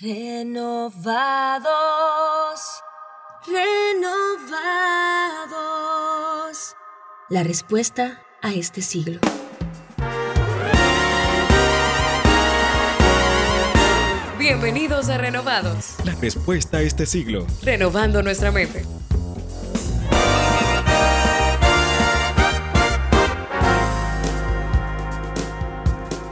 Renovados, 0.00 1.70
renovados. 3.46 3.86
La 7.28 7.44
respuesta 7.44 8.20
a 8.42 8.52
este 8.52 8.82
siglo. 8.82 9.20
Bienvenidos 14.36 15.08
a 15.10 15.16
Renovados, 15.18 15.94
La 16.04 16.16
respuesta 16.16 16.78
a 16.78 16.82
este 16.82 17.06
siglo. 17.06 17.46
renovando 17.62 18.20
nuestra 18.20 18.50
mente. 18.50 18.84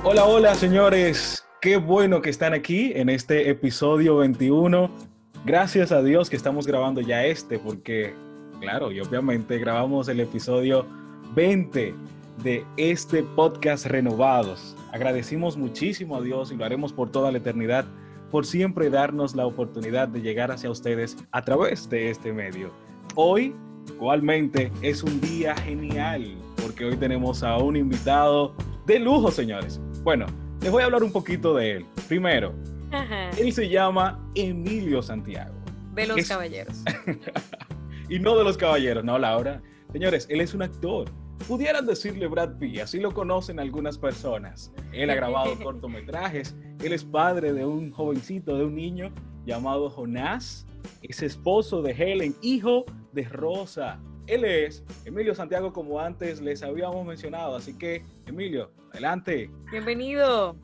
Hola, 0.04 0.24
hola, 0.24 0.54
señores. 0.56 1.31
Qué 1.62 1.76
bueno 1.76 2.22
que 2.22 2.28
están 2.28 2.54
aquí 2.54 2.90
en 2.92 3.08
este 3.08 3.48
episodio 3.48 4.16
21. 4.16 4.90
Gracias 5.44 5.92
a 5.92 6.02
Dios 6.02 6.28
que 6.28 6.34
estamos 6.34 6.66
grabando 6.66 7.00
ya 7.00 7.24
este, 7.24 7.56
porque, 7.60 8.16
claro, 8.58 8.90
y 8.90 8.98
obviamente 8.98 9.60
grabamos 9.60 10.08
el 10.08 10.18
episodio 10.18 10.84
20 11.36 11.94
de 12.42 12.66
este 12.76 13.22
podcast 13.22 13.86
Renovados. 13.86 14.74
Agradecimos 14.90 15.56
muchísimo 15.56 16.16
a 16.16 16.20
Dios 16.20 16.50
y 16.50 16.56
lo 16.56 16.64
haremos 16.64 16.92
por 16.92 17.12
toda 17.12 17.30
la 17.30 17.38
eternidad, 17.38 17.84
por 18.32 18.44
siempre 18.44 18.90
darnos 18.90 19.36
la 19.36 19.46
oportunidad 19.46 20.08
de 20.08 20.20
llegar 20.20 20.50
hacia 20.50 20.68
ustedes 20.68 21.16
a 21.30 21.42
través 21.42 21.88
de 21.88 22.10
este 22.10 22.32
medio. 22.32 22.72
Hoy, 23.14 23.54
igualmente, 23.88 24.72
es 24.82 25.04
un 25.04 25.20
día 25.20 25.54
genial, 25.58 26.34
porque 26.60 26.86
hoy 26.86 26.96
tenemos 26.96 27.44
a 27.44 27.56
un 27.58 27.76
invitado 27.76 28.52
de 28.84 28.98
lujo, 28.98 29.30
señores. 29.30 29.80
Bueno, 30.02 30.26
les 30.62 30.70
voy 30.70 30.82
a 30.82 30.86
hablar 30.86 31.02
un 31.02 31.12
poquito 31.12 31.54
de 31.54 31.72
él. 31.72 31.86
Primero, 32.08 32.54
Ajá. 32.90 33.30
él 33.30 33.52
se 33.52 33.68
llama 33.68 34.18
Emilio 34.34 35.02
Santiago. 35.02 35.54
De 35.94 36.06
los 36.06 36.18
Es- 36.18 36.28
caballeros. 36.28 36.82
y 38.08 38.18
no 38.18 38.36
de 38.36 38.44
los 38.44 38.56
caballeros, 38.56 39.04
no, 39.04 39.18
Laura. 39.18 39.60
Señores, 39.92 40.26
él 40.30 40.40
es 40.40 40.54
un 40.54 40.62
actor. 40.62 41.10
Pudieran 41.48 41.86
decirle 41.86 42.28
Brad 42.28 42.56
Pitt, 42.58 42.80
así 42.80 43.00
lo 43.00 43.12
conocen 43.12 43.58
algunas 43.58 43.98
personas. 43.98 44.72
Él 44.92 45.10
ha 45.10 45.14
grabado 45.14 45.58
cortometrajes. 45.62 46.54
Él 46.82 46.92
es 46.92 47.04
padre 47.04 47.52
de 47.52 47.64
un 47.66 47.90
jovencito, 47.90 48.56
de 48.56 48.64
un 48.64 48.74
niño 48.76 49.12
llamado 49.44 49.90
Jonás. 49.90 50.66
Es 51.02 51.22
esposo 51.22 51.82
de 51.82 51.92
Helen, 51.92 52.34
hijo 52.42 52.84
de 53.12 53.24
Rosa. 53.24 54.00
Él 54.26 54.44
es 54.44 54.84
Emilio 55.04 55.34
Santiago, 55.34 55.72
como 55.72 56.00
antes 56.00 56.40
les 56.40 56.62
habíamos 56.62 57.04
mencionado. 57.04 57.56
Así 57.56 57.76
que, 57.76 58.04
Emilio, 58.26 58.70
adelante. 58.92 59.50
Bienvenido. 59.70 60.56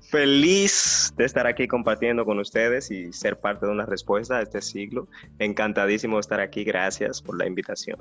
Feliz 0.00 1.12
de 1.16 1.24
estar 1.24 1.46
aquí 1.46 1.68
compartiendo 1.68 2.24
con 2.24 2.38
ustedes 2.38 2.90
y 2.90 3.12
ser 3.12 3.38
parte 3.38 3.66
de 3.66 3.72
una 3.72 3.84
respuesta 3.84 4.38
a 4.38 4.42
este 4.42 4.62
siglo. 4.62 5.08
Encantadísimo 5.38 6.16
de 6.16 6.20
estar 6.20 6.40
aquí. 6.40 6.64
Gracias 6.64 7.20
por 7.20 7.36
la 7.36 7.46
invitación. 7.46 7.98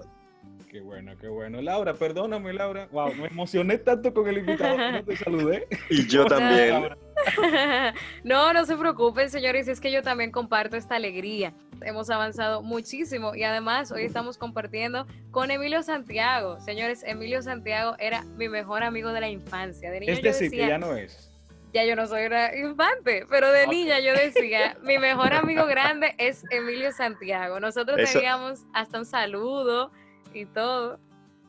Qué 0.70 0.82
bueno, 0.82 1.14
qué 1.20 1.28
bueno. 1.28 1.62
Laura, 1.62 1.96
perdóname, 1.96 2.54
Laura. 2.54 2.88
Wow, 2.92 3.16
me 3.16 3.28
emocioné 3.28 3.80
tanto 3.80 4.14
con 4.14 4.28
el 4.28 4.38
invitado 4.38 4.78
que 4.78 4.92
no 4.92 5.04
te 5.04 5.18
saludé. 5.18 5.68
Y 5.90 6.08
yo 6.08 6.24
¿Cómo 6.24 6.36
estás, 6.36 6.40
también. 6.40 7.94
No, 8.24 8.54
no 8.54 8.66
se 8.66 8.78
preocupen, 8.78 9.30
señores, 9.30 9.68
es 9.68 9.82
que 9.82 9.92
yo 9.92 10.04
también 10.04 10.32
comparto 10.32 10.78
esta 10.78 10.96
alegría. 10.96 11.54
Hemos 11.82 12.10
avanzado 12.10 12.62
muchísimo 12.62 13.36
y 13.36 13.44
además 13.44 13.92
hoy 13.92 14.04
estamos 14.04 14.38
compartiendo 14.38 15.06
con 15.32 15.50
Emilio 15.52 15.82
Santiago. 15.84 16.60
Señores, 16.60 17.04
Emilio 17.04 17.42
Santiago 17.42 17.96
era 18.00 18.24
mi 18.38 18.50
mejor 18.50 18.84
amigo 18.84 19.12
de 19.14 19.22
la 19.22 19.30
infancia. 19.30 19.90
De 19.92 20.00
niño 20.02 20.12
Es 20.14 20.20
yo 20.20 20.24
decir, 20.26 20.50
decía, 20.52 20.66
que 20.66 20.70
ya 20.72 20.78
no 20.78 20.94
es. 20.96 21.32
ya 21.74 21.86
yo 21.86 21.96
no 21.96 22.06
soy 22.08 22.26
una 22.26 22.56
infante, 22.56 23.26
pero 23.30 23.52
de 23.52 23.68
niña 23.68 24.00
yo 24.00 24.14
decía, 24.14 24.78
mi 24.84 24.98
mejor 24.98 25.34
amigo 25.34 25.66
grande 25.66 26.16
es 26.18 26.44
Emilio 26.52 26.92
Santiago. 26.92 27.60
Nosotros 27.60 27.98
Eso- 28.00 28.20
teníamos 28.20 28.66
hasta 28.74 29.00
un 29.00 29.06
saludo 29.06 29.92
y 30.34 30.46
todo. 30.46 31.00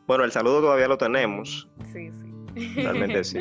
Bueno, 0.06 0.25
el 0.25 0.33
saludo 0.33 0.61
todavía 0.61 0.89
lo 0.89 0.98
tenemos. 0.98 1.68
Sí, 1.92 2.11
sí. 2.11 2.74
Realmente 2.83 3.23
sí. 3.24 3.41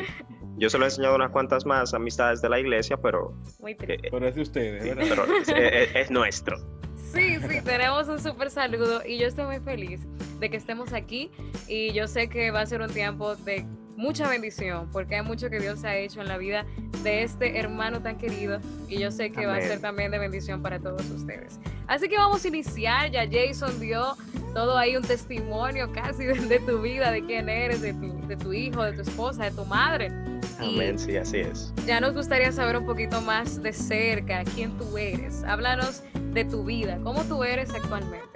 Yo 0.56 0.68
se 0.68 0.76
lo 0.78 0.84
he 0.84 0.88
enseñado 0.88 1.14
unas 1.16 1.30
cuantas 1.30 1.64
más 1.64 1.94
amistades 1.94 2.42
de 2.42 2.48
la 2.48 2.58
iglesia, 2.60 2.96
pero, 2.98 3.34
Muy 3.60 3.72
eh, 3.72 3.76
triste. 3.76 4.06
eh, 4.06 4.10
Pero 4.12 4.26
es 4.28 4.34
de 4.34 4.42
ustedes, 4.42 4.82
sí, 4.82 4.88
¿verdad? 4.90 5.06
pero 5.08 5.36
es, 5.38 5.48
es- 5.48 5.96
es 5.96 6.10
nuestro. 6.10 6.79
Sí, 7.12 7.36
sí, 7.48 7.60
tenemos 7.64 8.08
un 8.08 8.20
súper 8.20 8.50
saludo 8.50 9.02
y 9.06 9.18
yo 9.18 9.26
estoy 9.26 9.44
muy 9.46 9.58
feliz 9.60 10.00
de 10.38 10.48
que 10.50 10.56
estemos 10.56 10.92
aquí 10.92 11.30
y 11.68 11.92
yo 11.92 12.06
sé 12.06 12.28
que 12.28 12.50
va 12.50 12.60
a 12.60 12.66
ser 12.66 12.80
un 12.82 12.90
tiempo 12.90 13.34
de 13.36 13.66
mucha 13.96 14.28
bendición 14.28 14.88
porque 14.92 15.16
hay 15.16 15.22
mucho 15.22 15.50
que 15.50 15.58
Dios 15.58 15.84
ha 15.84 15.96
hecho 15.96 16.20
en 16.20 16.28
la 16.28 16.38
vida 16.38 16.64
de 17.02 17.22
este 17.22 17.58
hermano 17.58 18.00
tan 18.00 18.16
querido 18.16 18.60
y 18.88 18.98
yo 18.98 19.10
sé 19.10 19.30
que 19.32 19.46
va 19.46 19.56
a 19.56 19.60
ser 19.60 19.80
también 19.80 20.10
de 20.12 20.18
bendición 20.18 20.62
para 20.62 20.78
todos 20.78 21.02
ustedes. 21.10 21.58
Así 21.88 22.08
que 22.08 22.16
vamos 22.16 22.44
a 22.44 22.48
iniciar, 22.48 23.10
ya 23.10 23.26
Jason 23.30 23.80
dio 23.80 24.16
todo 24.54 24.78
ahí 24.78 24.96
un 24.96 25.02
testimonio 25.02 25.90
casi 25.92 26.24
de, 26.24 26.34
de 26.34 26.60
tu 26.60 26.80
vida, 26.80 27.10
de 27.10 27.24
quién 27.24 27.48
eres, 27.48 27.80
de 27.82 27.92
tu, 27.94 28.26
de 28.28 28.36
tu 28.36 28.52
hijo, 28.52 28.82
de 28.84 28.92
tu 28.92 29.02
esposa, 29.02 29.44
de 29.44 29.50
tu 29.50 29.64
madre. 29.64 30.12
Y- 30.60 30.74
Amén, 30.74 30.98
sí, 30.98 31.16
así 31.16 31.38
es. 31.38 31.72
ya 31.86 32.00
nos 32.00 32.14
gustaría 32.14 32.52
saber 32.52 32.76
un 32.76 32.86
poquito 32.86 33.20
más 33.20 33.60
de 33.62 33.72
cerca 33.72 34.44
quién 34.54 34.76
tú 34.78 34.96
eres. 34.96 35.42
Háblanos 35.44 36.02
de 36.32 36.44
tu 36.44 36.64
vida, 36.64 36.98
cómo 37.02 37.24
tú 37.24 37.42
eres 37.44 37.70
actualmente. 37.74 38.28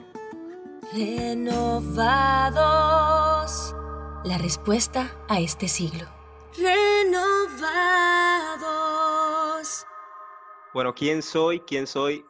Renovados. 2.55 3.75
La 4.25 4.39
respuesta 4.39 5.11
a 5.29 5.41
este 5.41 5.69
siglo. 5.69 6.07
Renovados. 8.65 9.87
Bueno, 10.73 10.95
¿quién 10.95 11.23
soy? 11.23 11.61
¿Quién 11.61 11.87
soy? 11.87 12.25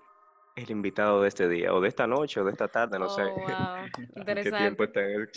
El 0.56 0.70
invitado 0.70 1.20
de 1.22 1.28
este 1.28 1.48
día, 1.48 1.72
o 1.74 1.80
de 1.80 1.88
esta 1.88 2.06
noche, 2.06 2.40
o 2.40 2.44
de 2.44 2.52
esta 2.52 2.68
tarde, 2.68 2.98
no 2.98 3.06
Oh, 3.06 3.10
sé. 3.10 3.22
wow, 3.22 3.34
qué 3.96 4.02
Interesante. 4.20 4.58
tiempo 4.58 4.84
está 4.84 5.00
en 5.00 5.10
el- 5.22 5.30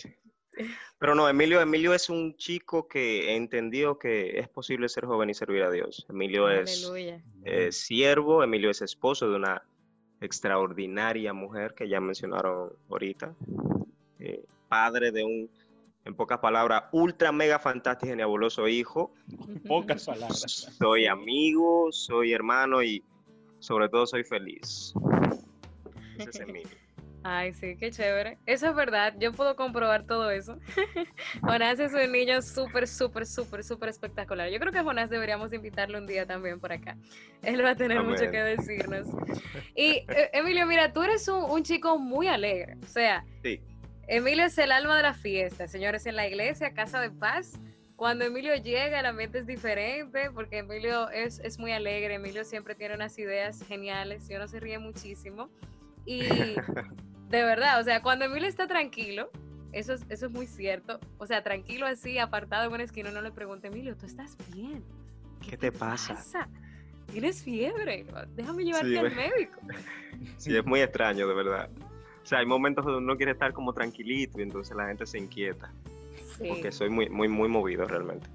Pero 1.00 1.16
no, 1.16 1.28
Emilio, 1.30 1.60
Emilio 1.62 1.94
es 1.94 2.10
un 2.10 2.36
chico 2.38 2.88
que 2.88 3.36
entendió 3.36 3.98
que 3.98 4.40
es 4.40 4.48
posible 4.50 4.90
ser 4.90 5.06
joven 5.06 5.30
y 5.30 5.34
servir 5.34 5.64
a 5.64 5.72
Dios. 5.72 6.06
Emilio 6.10 6.50
es 6.50 6.92
eh, 7.46 7.72
siervo, 7.72 8.44
Emilio 8.44 8.70
es 8.70 8.82
esposo 8.82 9.30
de 9.30 9.36
una 9.38 9.64
extraordinaria 10.22 11.34
mujer 11.34 11.74
que 11.74 11.88
ya 11.88 12.00
mencionaron 12.00 12.72
ahorita, 12.90 13.34
eh, 14.20 14.44
padre 14.68 15.12
de 15.12 15.24
un, 15.24 15.50
en 16.06 16.16
pocas 16.16 16.40
palabras, 16.40 16.86
ultra 16.92 17.32
mega 17.32 17.60
fantástico 17.60 18.14
y 18.14 18.16
nebuloso 18.16 18.68
hijo. 18.68 19.14
Pocas 19.68 20.06
palabras. 20.06 20.42
Soy 20.78 21.06
amigo, 21.06 21.92
soy 21.92 22.34
hermano 22.34 22.82
y 22.82 23.04
sobre 23.60 23.90
todo 23.90 24.08
soy 24.08 24.24
feliz. 24.24 24.94
Ese 26.18 26.30
es 26.30 26.40
Emilio. 26.40 26.78
Ay, 27.30 27.54
sí, 27.54 27.76
qué 27.76 27.92
chévere. 27.92 28.38
Eso 28.46 28.70
es 28.70 28.76
verdad, 28.76 29.14
yo 29.20 29.34
puedo 29.34 29.58
comprobar 29.58 30.06
todo 30.06 30.32
eso. 30.32 30.58
Jonás 31.42 31.78
es 31.78 31.92
un 31.92 32.10
niño 32.10 32.42
súper, 32.42 32.88
súper, 32.88 33.26
súper, 33.26 33.66
súper 33.66 33.90
espectacular. 33.90 34.50
Yo 34.50 34.60
creo 34.60 34.72
que 34.72 34.80
a 34.80 34.84
Jonás 34.84 35.10
deberíamos 35.10 35.52
invitarlo 35.52 35.98
un 35.98 36.08
día 36.08 36.26
también 36.26 36.62
por 36.62 36.72
acá. 36.72 36.96
Él 37.42 37.62
va 37.66 37.72
a 37.72 37.76
tener 37.76 38.02
mucho 38.02 38.32
que 38.32 38.42
decirnos. 38.42 39.08
Y 39.76 40.06
eh, 40.08 40.30
Emilio, 40.32 40.66
mira, 40.66 40.94
tú 40.94 41.04
eres 41.04 41.28
un, 41.28 41.44
un 41.52 41.64
chico 41.64 42.00
muy 42.00 42.30
alegre. 42.30 42.78
O 42.82 42.88
sea, 42.88 43.26
Sí, 43.44 43.60
Emilio 44.08 44.46
es 44.46 44.58
el 44.58 44.72
alma 44.72 44.96
de 44.96 45.04
la 45.04 45.14
fiesta, 45.14 45.68
señores, 45.68 46.06
en 46.06 46.16
la 46.16 46.26
iglesia, 46.30 46.74
Casa 46.74 47.02
de 47.02 47.12
Paz. 47.12 47.60
Cuando 47.98 48.24
Emilio 48.24 48.56
llega, 48.56 49.02
el 49.02 49.06
ambiente 49.06 49.40
es 49.40 49.48
diferente 49.48 50.32
porque 50.32 50.60
Emilio 50.60 51.10
es, 51.10 51.40
es 51.40 51.60
muy 51.60 51.74
alegre, 51.74 52.14
Emilio 52.14 52.46
siempre 52.46 52.74
tiene 52.74 52.96
unas 52.96 53.20
ideas 53.20 53.62
geniales 53.68 54.30
y 54.30 54.36
uno 54.36 54.48
se 54.48 54.62
ríe 54.62 54.80
muchísimo. 54.80 55.50
Y 56.06 56.22
de 57.30 57.44
verdad, 57.44 57.80
o 57.80 57.84
sea, 57.84 58.02
cuando 58.02 58.26
Emilio 58.26 58.48
está 58.48 58.68
tranquilo, 58.68 59.30
eso 59.72 59.94
es, 59.94 60.06
eso 60.10 60.28
es 60.28 60.32
muy 60.32 60.48
cierto, 60.48 61.00
o 61.18 61.26
sea, 61.26 61.44
tranquilo 61.44 61.86
así, 61.86 62.18
apartado 62.18 62.68
en 62.68 62.74
una 62.74 62.84
esquina, 62.84 63.10
uno 63.10 63.22
le 63.22 63.32
pregunta, 63.32 63.68
Emilio, 63.68 63.96
¿tú 63.96 64.06
estás 64.06 64.38
bien? 64.54 64.84
¿Qué 65.48 65.58
te 65.58 65.72
pasa? 65.72 66.48
¿Tienes 67.12 67.44
fiebre? 67.44 68.06
Déjame 68.36 68.66
llevarte 68.66 68.90
Sí, 68.90 68.98
al 68.98 69.16
médico. 69.16 69.60
sí, 70.38 70.56
es 70.56 70.66
muy 70.66 70.82
extraño, 70.82 71.28
de 71.28 71.34
verdad. 71.34 71.70
O 72.22 72.26
sea, 72.26 72.40
hay 72.40 72.46
momentos 72.46 72.84
donde 72.84 73.00
uno 73.00 73.16
quiere 73.16 73.32
estar 73.32 73.54
como 73.54 73.72
tranquilito 73.74 74.40
y 74.40 74.44
entonces 74.44 74.76
la 74.76 74.88
gente 74.88 75.06
se 75.06 75.18
inquieta. 75.18 75.72
Sí. 76.38 76.50
Porque 76.50 76.72
soy 76.72 76.90
muy, 76.90 77.10
muy, 77.10 77.30
muy 77.30 77.48
movido 77.48 77.86
realmente. 77.86 78.28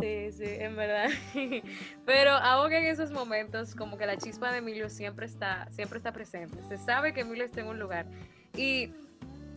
Sí, 0.00 0.30
sí, 0.30 0.44
en 0.44 0.76
verdad. 0.76 1.10
Pero 2.06 2.30
aún 2.30 2.72
en 2.72 2.84
esos 2.84 3.10
momentos, 3.10 3.74
como 3.74 3.98
que 3.98 4.06
la 4.06 4.16
chispa 4.16 4.52
de 4.52 4.58
Emilio 4.58 4.88
siempre 4.88 5.26
está, 5.26 5.68
siempre 5.70 5.98
está 5.98 6.12
presente. 6.12 6.62
Se 6.68 6.76
sabe 6.78 7.12
que 7.12 7.22
Emilio 7.22 7.44
está 7.44 7.60
en 7.60 7.66
un 7.66 7.80
lugar. 7.80 8.06
Y 8.56 8.92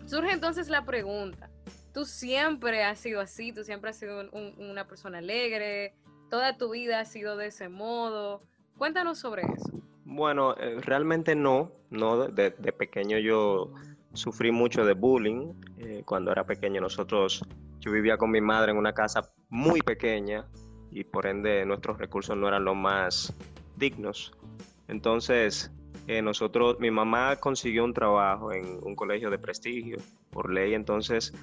surge 0.06 0.32
entonces 0.32 0.70
la 0.70 0.86
pregunta. 0.86 1.50
Tú 1.94 2.06
siempre 2.06 2.84
has 2.84 3.00
sido 3.00 3.22
así, 3.22 3.52
tú 3.54 3.64
siempre 3.64 3.92
has 3.92 3.98
sido 3.98 4.22
un- 4.22 4.30
un- 4.34 4.70
una 4.70 4.88
persona 4.88 5.20
alegre, 5.20 5.94
toda 6.30 6.58
tu 6.58 6.72
vida 6.72 7.00
ha 7.00 7.06
sido 7.06 7.38
de 7.38 7.48
ese 7.48 7.70
modo. 7.70 8.42
Cuéntanos 8.78 9.20
sobre 9.20 9.44
eso. 9.44 9.72
Bueno, 10.06 10.56
eh, 10.58 10.80
realmente 10.82 11.36
no, 11.36 11.72
no, 11.90 12.28
de, 12.28 12.50
de 12.52 12.74
pequeño 12.74 13.18
yo 13.20 13.72
sufrí 14.14 14.52
mucho 14.52 14.86
de 14.86 14.94
bullying. 14.94 15.54
eh, 15.80 16.02
cuando 16.06 16.32
era 16.32 16.46
pequeño 16.46 16.82
nosotros, 16.82 17.44
yo 17.80 17.92
vivía 17.92 18.18
con 18.18 18.32
mi 18.32 18.40
madre 18.42 18.72
en 18.72 18.78
una 18.78 18.94
casa 18.94 19.22
muy 19.50 19.82
pequeña 19.82 20.48
y 20.92 21.04
por 21.04 21.26
ende 21.26 21.66
nuestros 21.66 21.98
recursos 21.98 22.36
no 22.38 22.48
eran 22.48 22.64
los 22.64 22.76
más 22.76 23.34
dignos. 23.76 24.32
Entonces, 24.88 25.72
eh, 26.08 26.22
nosotros, 26.22 26.80
mi 26.80 26.92
mamá 26.92 27.36
consiguió 27.38 27.84
un 27.84 27.94
trabajo 27.94 28.52
en 28.52 28.80
un 28.84 28.96
colegio 28.96 29.30
de 29.30 29.38
prestigio 29.40 29.98
por 30.32 30.52
ley, 30.52 30.74
entonces 30.74 31.34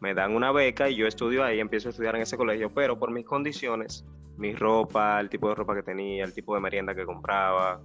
me 0.00 0.14
dan 0.14 0.34
una 0.34 0.52
beca 0.52 0.88
y 0.88 0.96
yo 0.96 1.06
estudio 1.06 1.44
ahí, 1.44 1.60
empiezo 1.60 1.88
a 1.88 1.90
estudiar 1.90 2.16
en 2.16 2.22
ese 2.22 2.36
colegio, 2.36 2.70
pero 2.74 2.98
por 2.98 3.10
mis 3.10 3.24
condiciones, 3.24 4.04
mi 4.36 4.54
ropa, 4.54 5.20
el 5.20 5.28
tipo 5.28 5.48
de 5.48 5.54
ropa 5.54 5.74
que 5.74 5.82
tenía, 5.82 6.24
el 6.24 6.34
tipo 6.34 6.54
de 6.54 6.60
merienda 6.60 6.94
que 6.94 7.04
compraba, 7.04 7.80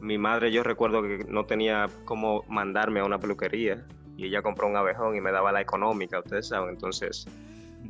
mi 0.00 0.18
madre 0.18 0.52
yo 0.52 0.62
recuerdo 0.62 1.02
que 1.02 1.24
no 1.28 1.44
tenía 1.44 1.88
cómo 2.04 2.44
mandarme 2.48 3.00
a 3.00 3.04
una 3.04 3.18
peluquería 3.18 3.84
y 4.16 4.26
ella 4.26 4.42
compró 4.42 4.66
un 4.68 4.76
abejón 4.76 5.16
y 5.16 5.20
me 5.20 5.32
daba 5.32 5.52
la 5.52 5.60
económica, 5.60 6.20
ustedes 6.20 6.48
saben, 6.48 6.70
entonces 6.70 7.26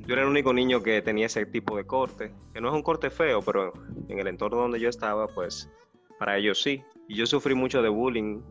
yo 0.06 0.14
era 0.14 0.23
el 0.23 0.29
único 0.29 0.52
niño 0.52 0.82
que 0.82 1.02
tenía 1.02 1.26
ese 1.26 1.44
tipo 1.46 1.76
de 1.76 1.85
corte, 1.85 2.32
que 2.52 2.61
no 2.61 2.69
es 2.69 2.75
un 2.75 2.82
corte 2.82 3.11
feo, 3.11 3.43
pero 3.43 3.73
en 4.08 4.19
el 4.19 4.26
entorno 4.26 4.58
donde 4.58 4.81
yo 4.81 4.88
estaba, 4.88 5.29
pues 5.29 5.70
para 6.19 6.37
ellos 6.38 6.62
sí. 6.62 6.82
Y 7.08 7.16
yo 7.16 7.26
sufrí 7.26 7.55
mucho 7.55 7.82
de 7.82 7.88
bullying 7.88 8.43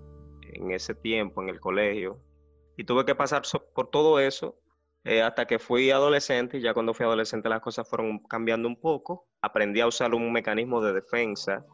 en 0.42 0.72
ese 0.72 0.96
tiempo 0.96 1.42
en 1.44 1.50
el 1.50 1.60
colegio 1.60 2.20
y 2.76 2.84
tuve 2.84 3.06
que 3.06 3.16
pasar 3.16 3.44
por 3.74 3.90
todo 3.90 4.20
eso 4.20 4.60
eh, 5.04 5.22
hasta 5.22 5.46
que 5.46 5.60
fui 5.60 5.92
adolescente 5.92 6.58
y 6.58 6.62
ya 6.62 6.74
cuando 6.74 6.94
fui 6.94 7.06
adolescente 7.06 7.48
las 7.50 7.62
cosas 7.62 7.88
fueron 7.88 8.20
cambiando 8.20 8.68
un 8.68 8.76
poco. 8.76 9.28
Aprendí 9.42 9.80
a 9.80 9.88
usar 9.88 10.14
un 10.14 10.34
mecanismo 10.34 10.82
de 10.82 10.94
defensa 10.94 11.66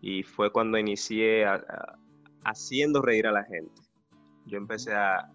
y 0.00 0.22
fue 0.22 0.50
cuando 0.50 0.78
inicié 0.78 1.44
haciendo 2.44 3.02
reír 3.02 3.26
a 3.26 3.32
la 3.32 3.44
gente. 3.44 3.82
Yo 4.46 4.56
empecé 4.56 4.94
a, 4.94 5.30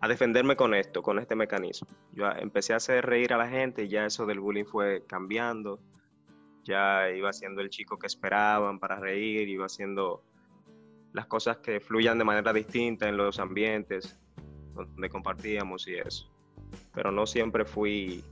a, 0.00 0.08
defenderme 0.08 0.56
con 0.56 0.74
esto, 0.74 1.02
con 1.02 1.18
este 1.18 1.36
mecanismo. 1.36 1.88
Yo 2.12 2.28
empecé 2.30 2.72
a 2.72 2.76
hacer 2.76 3.04
reír 3.04 3.34
a 3.34 3.36
la 3.36 3.48
gente 3.48 3.84
y 3.84 3.88
ya 3.88 4.06
eso 4.06 4.24
del 4.24 4.40
bullying 4.40 4.64
fue 4.64 5.04
cambiando 5.06 5.80
ya 6.64 7.10
iba 7.10 7.32
siendo 7.32 7.60
el 7.60 7.70
chico 7.70 7.98
que 7.98 8.06
esperaban 8.06 8.78
para 8.78 8.98
reír, 8.98 9.48
iba 9.48 9.66
haciendo 9.66 10.22
las 11.12 11.26
cosas 11.26 11.58
que 11.58 11.80
fluyan 11.80 12.18
de 12.18 12.24
manera 12.24 12.52
distinta 12.52 13.08
en 13.08 13.16
los 13.16 13.38
ambientes 13.38 14.18
donde 14.74 15.08
compartíamos 15.08 15.86
y 15.86 15.94
eso. 15.94 16.30
Pero 16.92 17.12
no 17.12 17.26
siempre 17.26 17.64
fui 17.64 18.24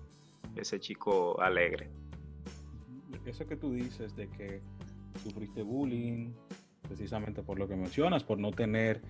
ese 0.57 0.81
chico 0.81 1.41
alegre. 1.41 1.89
Eso 3.25 3.47
que 3.47 3.57
tú 3.57 3.73
dices 3.73 4.17
de 4.17 4.29
que 4.29 4.61
sufriste 5.23 5.63
bullying, 5.63 6.33
precisamente 6.83 7.43
por 7.43 7.59
lo 7.59 7.69
que 7.69 7.77
mencionas, 7.77 8.25
por 8.25 8.39
no 8.39 8.51
tener 8.51 9.01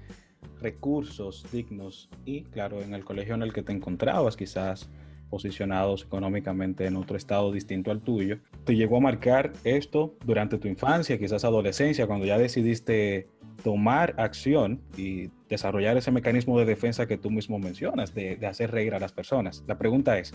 recursos 0.61 1.47
dignos 1.51 2.11
y 2.25 2.45
claro, 2.45 2.83
en 2.83 2.95
el 2.95 3.05
colegio 3.05 3.35
en 3.35 3.43
el 3.43 3.53
que 3.53 3.63
te 3.63 3.73
encontrabas 3.73 4.37
quizás 4.37 4.91
posicionados 5.32 6.02
económicamente 6.02 6.84
en 6.84 6.94
otro 6.94 7.17
estado 7.17 7.50
distinto 7.52 7.90
al 7.90 8.02
tuyo. 8.02 8.37
¿Te 8.64 8.76
llegó 8.76 8.99
a 8.99 9.00
marcar 9.00 9.55
esto 9.64 10.14
durante 10.26 10.58
tu 10.58 10.69
infancia, 10.69 11.19
quizás 11.19 11.43
adolescencia, 11.43 12.06
cuando 12.06 12.26
ya 12.26 12.37
decidiste 12.37 13.29
tomar 13.64 14.14
acción 14.19 14.82
y 14.94 15.31
desarrollar 15.49 15.96
ese 15.96 16.11
mecanismo 16.11 16.58
de 16.58 16.67
defensa 16.67 17.06
que 17.06 17.17
tú 17.17 17.31
mismo 17.31 17.58
mencionas, 17.58 18.14
de, 18.14 18.38
hacer 18.46 18.73
reír 18.73 18.94
a 18.94 18.99
las 18.99 19.12
personas? 19.12 19.64
La 19.67 19.79
pregunta 19.79 20.19
es, 20.19 20.34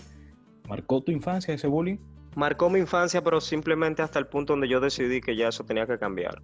¿marcó 0.67 0.99
tu 1.01 1.11
infancia 1.11 1.53
ese 1.53 1.67
bullying? 1.67 1.97
Marcó 2.35 2.67
mi 2.67 2.79
infancia, 2.79 3.23
pero 3.23 3.39
simplemente 3.39 4.01
hasta 4.01 4.17
el 4.17 4.25
punto 4.25 4.53
donde 4.53 4.67
yo 4.67 4.79
decidí 4.79 5.21
que 5.21 5.35
ya 5.35 5.49
eso 5.49 5.63
tenía 5.63 5.85
que 5.85 5.99
cambiar. 5.99 6.41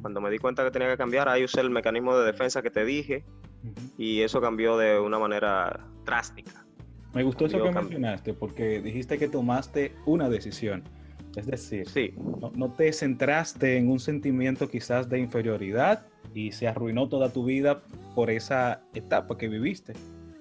Cuando 0.00 0.20
me 0.20 0.30
di 0.30 0.38
cuenta 0.38 0.62
que 0.62 0.70
tenía 0.70 0.88
que 0.88 0.96
cambiar, 0.96 1.28
ahí 1.28 1.42
usé 1.42 1.62
el 1.62 1.70
mecanismo 1.70 2.16
de 2.16 2.26
defensa 2.26 2.62
que 2.62 2.70
te 2.70 2.84
dije 2.84 3.24
y 3.96 4.20
eso 4.20 4.40
cambió 4.40 4.78
de 4.78 5.00
una 5.00 5.18
manera 5.18 5.84
drástica. 6.04 6.67
Me 7.18 7.24
gustó 7.24 7.46
eso 7.46 7.60
que 7.60 7.72
mencionaste 7.72 8.32
porque 8.32 8.80
dijiste 8.80 9.18
que 9.18 9.26
tomaste 9.26 9.90
una 10.06 10.28
decisión. 10.28 10.84
Es 11.34 11.46
decir, 11.46 11.88
sí. 11.88 12.14
no, 12.54 12.72
te 12.74 12.92
centraste 12.92 13.76
en 13.76 13.90
un 13.90 13.98
sentimiento 13.98 14.68
quizás 14.68 15.08
de 15.08 15.18
inferioridad 15.18 16.06
y 16.32 16.52
se 16.52 16.68
arruinó 16.68 17.08
toda 17.08 17.32
tu 17.32 17.44
vida 17.44 17.82
por 18.14 18.30
esa 18.30 18.82
etapa 18.94 19.36
que 19.36 19.48
viviste, 19.48 19.94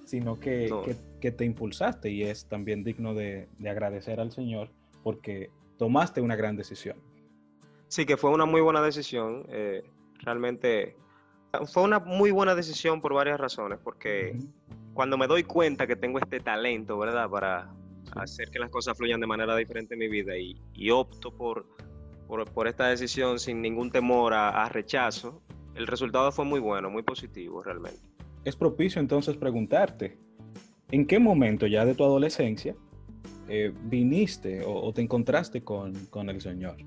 sino 0.06 0.40
que, 0.40 0.72
que, 1.20 1.32
te 1.32 1.46
impulsaste 1.46 2.12
y 2.12 2.22
es 2.22 2.46
también 2.46 2.84
digno 2.84 3.16
de, 3.16 3.50
de, 3.58 3.70
agradecer 3.72 4.20
al 4.20 4.32
Señor 4.32 4.70
porque 5.02 5.50
tomaste 5.80 6.22
una 6.22 6.36
gran 6.36 6.58
decisión. 6.58 6.98
Sí, 7.88 8.06
que 8.06 8.18
fue 8.18 8.30
una 8.30 8.46
muy 8.46 8.62
buena 8.62 8.84
decisión. 8.84 9.48
Eh, 9.50 9.82
realmente 10.20 10.96
fue 11.74 11.82
una 11.82 11.98
muy 11.98 12.30
buena 12.30 12.54
decisión 12.54 13.02
por 13.02 13.16
varias 13.16 13.40
razones, 13.40 13.80
porque 13.84 14.38
cuando 14.98 15.16
me 15.16 15.28
doy 15.28 15.44
cuenta 15.44 15.86
que 15.86 15.96
tengo 15.96 16.18
este 16.18 16.40
talento, 16.40 16.98
¿verdad? 16.98 17.30
Para 17.30 17.72
hacer 18.16 18.50
que 18.50 18.58
las 18.58 18.72
cosas 18.72 18.98
fluyan 18.98 19.20
de 19.20 19.28
manera 19.28 19.56
diferente 19.56 19.94
en 19.94 20.00
mi 20.00 20.08
vida 20.08 20.34
y, 20.36 20.90
opto 20.90 21.32
por, 21.32 21.68
por, 22.28 22.68
esta 22.68 22.88
decisión 22.88 23.38
sin 23.38 23.62
ningún 23.62 23.92
temor 23.92 24.34
a, 24.34 24.68
rechazo, 24.70 25.44
el 25.76 25.86
resultado 25.86 26.32
fue 26.32 26.46
muy 26.46 26.60
bueno, 26.60 26.90
muy 26.90 27.04
positivo 27.04 27.62
realmente. 27.62 28.00
Es 28.44 28.56
propicio 28.56 29.00
entonces 29.00 29.38
preguntarte, 29.38 30.18
¿en 30.90 31.06
qué 31.06 31.20
momento 31.20 31.68
ya 31.68 31.86
de 31.86 31.94
tu 31.94 32.04
adolescencia 32.04 32.76
eh, 33.50 33.72
viniste 33.84 34.64
o, 34.66 34.92
te 34.94 35.04
encontraste 35.04 35.64
con, 35.64 35.94
el 36.28 36.42
Señor? 36.42 36.78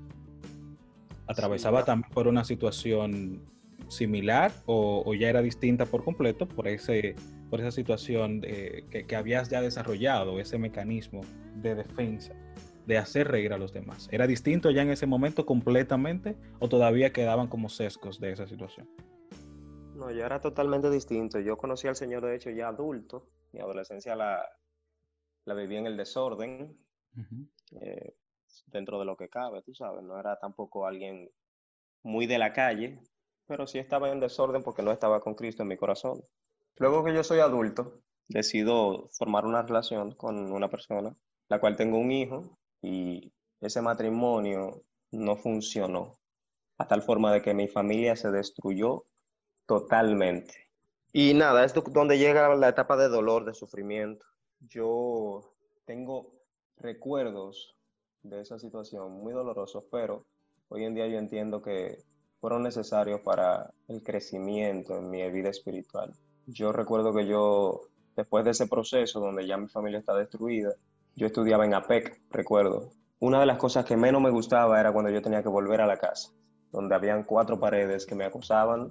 ¿Atravesaba 1.27 1.85
también 1.85 2.11
por 2.11 2.27
una 2.27 2.43
situación 2.43 3.41
similar 3.87 4.51
o, 4.65 5.01
o, 5.05 5.13
ya 5.13 5.29
era 5.29 5.41
distinta 5.41 5.85
por 5.85 6.03
completo 6.03 6.45
por 6.45 6.67
ese 6.67 7.15
por 7.51 7.59
esa 7.59 7.71
situación 7.71 8.39
que, 8.39 9.05
que, 9.05 9.15
habías 9.15 9.49
ya 9.49 9.61
desarrollado, 9.61 10.39
ese 10.39 10.57
mecanismo 10.57 11.21
de 11.57 11.75
defensa, 11.75 12.33
de 12.87 12.97
hacer 12.97 13.27
reír 13.27 13.51
a 13.51 13.57
los 13.57 13.73
demás. 13.73 14.07
¿Era 14.09 14.25
distinto 14.25 14.71
ya 14.71 14.83
en 14.83 14.89
ese 14.89 15.05
momento 15.05 15.45
completamente 15.45 16.37
o 16.59 16.69
todavía 16.69 17.11
quedaban 17.11 17.47
como 17.47 17.67
sesgos 17.67 18.21
de 18.21 18.31
esa 18.31 18.47
situación? 18.47 18.89
No, 19.95 20.09
ya 20.11 20.25
era 20.25 20.39
totalmente 20.39 20.89
distinto. 20.89 21.41
Yo 21.41 21.57
conocí 21.57 21.89
al 21.89 21.97
Señor, 21.97 22.25
de 22.25 22.37
hecho, 22.37 22.49
ya 22.51 22.69
adulto. 22.69 23.27
Mi 23.51 23.59
adolescencia 23.59 24.15
la, 24.15 24.41
la 25.43 25.53
viví 25.53 25.75
en 25.75 25.87
el 25.87 25.97
desorden, 25.97 26.77
eh, 27.81 28.15
dentro 28.67 28.97
de 28.97 29.05
lo 29.05 29.17
que 29.17 29.27
cabe, 29.27 29.61
tú 29.61 29.75
sabes. 29.75 30.03
No 30.03 30.17
era 30.17 30.39
tampoco 30.39 30.87
alguien 30.87 31.29
muy 32.01 32.27
de 32.27 32.37
la 32.37 32.53
calle, 32.53 32.97
pero 33.45 33.67
sí 33.67 33.77
estaba 33.77 34.09
en 34.09 34.21
desorden 34.21 34.63
porque 34.63 34.83
no 34.83 34.93
estaba 34.93 35.19
con 35.19 35.35
Cristo 35.35 35.63
en 35.63 35.67
mi 35.67 35.75
corazón. 35.75 36.23
Luego 36.77 37.03
que 37.03 37.13
yo 37.13 37.23
soy 37.23 37.39
adulto, 37.39 38.01
decido 38.27 39.09
formar 39.11 39.45
una 39.45 39.61
relación 39.61 40.15
con 40.15 40.51
una 40.51 40.69
persona, 40.69 41.15
la 41.49 41.59
cual 41.59 41.75
tengo 41.75 41.97
un 41.97 42.11
hijo, 42.11 42.57
y 42.81 43.31
ese 43.59 43.81
matrimonio 43.81 44.83
no 45.11 45.35
funcionó, 45.35 46.19
a 46.77 46.87
tal 46.87 47.01
forma 47.03 47.31
de 47.33 47.41
que 47.41 47.53
mi 47.53 47.67
familia 47.67 48.15
se 48.15 48.31
destruyó 48.31 49.05
totalmente. 49.67 50.71
Y 51.13 51.33
nada, 51.33 51.65
es 51.65 51.73
donde 51.73 52.17
llega 52.17 52.55
la 52.55 52.69
etapa 52.69 52.95
de 52.95 53.09
dolor, 53.09 53.45
de 53.45 53.53
sufrimiento. 53.53 54.25
Yo 54.61 55.53
tengo 55.85 56.33
recuerdos 56.77 57.75
de 58.23 58.41
esa 58.41 58.57
situación 58.57 59.11
muy 59.11 59.33
dolorosos, 59.33 59.83
pero 59.91 60.25
hoy 60.69 60.85
en 60.85 60.95
día 60.95 61.07
yo 61.07 61.17
entiendo 61.17 61.61
que 61.61 61.97
fueron 62.39 62.63
necesarios 62.63 63.21
para 63.21 63.73
el 63.87 64.01
crecimiento 64.03 64.97
en 64.97 65.09
mi 65.09 65.29
vida 65.29 65.49
espiritual 65.49 66.13
yo 66.51 66.71
recuerdo 66.71 67.13
que 67.13 67.25
yo, 67.25 67.81
después 68.15 68.43
de 68.45 68.51
ese 68.51 68.67
proceso 68.67 69.19
donde 69.19 69.47
ya 69.47 69.57
mi 69.57 69.67
familia 69.67 69.99
está 69.99 70.15
destruida, 70.15 70.73
yo 71.15 71.27
estudiaba 71.27 71.65
en 71.65 71.73
APEC, 71.73 72.21
recuerdo. 72.29 72.89
Una 73.19 73.39
de 73.39 73.45
las 73.45 73.57
cosas 73.57 73.85
que 73.85 73.97
menos 73.97 74.21
me 74.21 74.29
gustaba 74.29 74.79
era 74.79 74.91
cuando 74.91 75.11
yo 75.11 75.21
tenía 75.21 75.43
que 75.43 75.49
volver 75.49 75.81
a 75.81 75.87
la 75.87 75.97
casa, 75.97 76.31
donde 76.71 76.95
habían 76.95 77.23
cuatro 77.23 77.59
paredes 77.59 78.05
que 78.05 78.15
me 78.15 78.25
acosaban, 78.25 78.89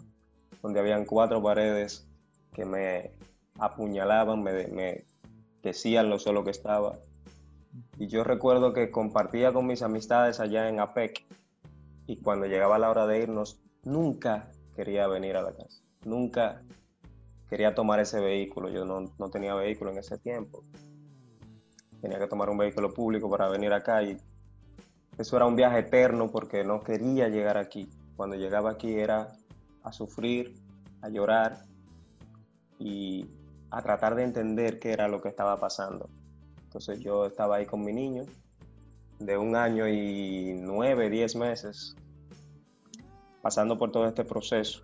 donde 0.63 0.81
habían 0.81 1.05
cuatro 1.05 1.43
paredes 1.43 2.07
que 2.53 2.65
me 2.65 3.13
apuñalaban, 3.59 4.43
me, 4.43 4.69
me 4.69 5.05
decían 5.63 6.09
lo 6.09 6.19
solo 6.19 6.45
que 6.45 6.51
estaba. 6.51 6.99
Y 7.99 8.07
yo 8.07 8.25
recuerdo 8.25 8.73
que 8.73 8.91
compartía 8.91 9.53
con 9.53 9.67
mis 9.67 9.83
amistades 9.83 10.41
allá 10.41 10.69
en 10.69 10.81
APEC 10.81 11.25
y 12.07 12.17
cuando 12.17 12.47
llegaba 12.47 12.79
la 12.79 12.91
hora 12.91 13.07
de 13.07 13.23
irnos, 13.23 13.61
nunca 13.85 14.51
quería 14.75 15.07
venir 15.07 15.37
a 15.37 15.43
la 15.43 15.53
casa. 15.53 15.83
Nunca 16.05 16.63
quería 17.51 17.75
tomar 17.75 17.99
ese 17.99 18.21
vehículo. 18.21 18.71
Yo 18.71 18.85
no, 18.85 19.13
no, 19.19 19.29
tenía 19.29 19.55
vehículo 19.55 19.91
en 19.91 19.99
ese 19.99 20.17
tiempo. 20.19 20.65
Tenía 22.01 22.19
que 22.19 22.29
tomar 22.29 22.49
un 22.49 22.57
vehículo 22.57 22.95
público 22.95 23.29
para 23.29 23.49
venir 23.49 23.73
acá 23.73 24.03
y 24.03 24.17
eso 25.19 25.37
era 25.37 25.45
un 25.47 25.57
viaje 25.57 25.81
eterno 25.81 26.31
porque 26.31 26.65
no 26.65 26.81
quería 26.81 27.29
llegar 27.29 27.59
aquí. 27.59 27.91
Cuando 28.17 28.37
llegaba 28.37 28.71
aquí 28.71 28.95
era 28.95 29.29
a 29.83 29.93
sufrir, 29.93 30.55
a 31.03 31.09
llorar 31.09 31.65
y 32.79 33.27
a 33.71 33.83
tratar 33.83 34.15
de 34.15 34.23
entender 34.23 34.79
qué 34.79 34.93
era 34.93 35.09
lo 35.09 35.21
que 35.21 35.29
estaba 35.29 35.59
pasando. 35.59 36.09
Entonces 36.63 37.01
yo 37.01 37.27
estaba 37.27 37.57
ahí 37.57 37.67
con 37.67 37.85
mi 37.85 37.93
niño 37.93 38.25
de 39.19 39.37
un 39.37 39.57
año 39.57 39.89
y 39.89 40.55
nueve, 40.59 41.11
diez 41.11 41.35
meses, 41.35 41.97
pasando 43.43 43.77
por 43.77 43.91
todo 43.91 44.07
este 44.07 44.25
proceso 44.25 44.83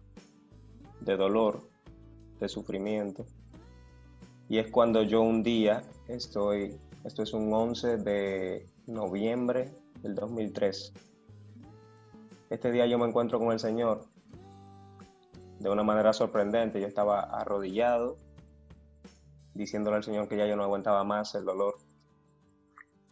de 1.01 1.17
dolor, 1.17 1.69
de 2.41 2.49
sufrimiento. 2.49 3.25
Y 4.49 4.59
es 4.59 4.71
cuando 4.71 5.03
yo 5.03 5.23
un 5.23 5.43
día 5.43 5.83
estoy, 6.09 6.79
esto 7.05 7.23
es 7.23 7.33
un 7.33 7.53
11 7.53 7.97
de 7.99 8.67
noviembre 8.87 9.73
del 10.03 10.15
2003, 10.15 10.93
este 12.49 12.71
día 12.71 12.87
yo 12.87 12.97
me 12.97 13.07
encuentro 13.07 13.41
con 13.41 13.51
el 13.51 13.59
Señor 13.59 14.05
de 15.59 15.69
una 15.69 15.83
manera 15.83 16.13
sorprendente. 16.13 16.81
Yo 16.81 16.87
estaba 16.87 17.21
arrodillado, 17.21 18.17
diciéndole 19.55 19.97
al 19.97 20.05
Señor 20.05 20.29
que 20.29 20.37
ya 20.37 20.47
yo 20.47 20.55
no 20.55 20.63
aguantaba 20.63 21.03
más 21.03 21.35
el 21.35 21.45
dolor. 21.45 21.75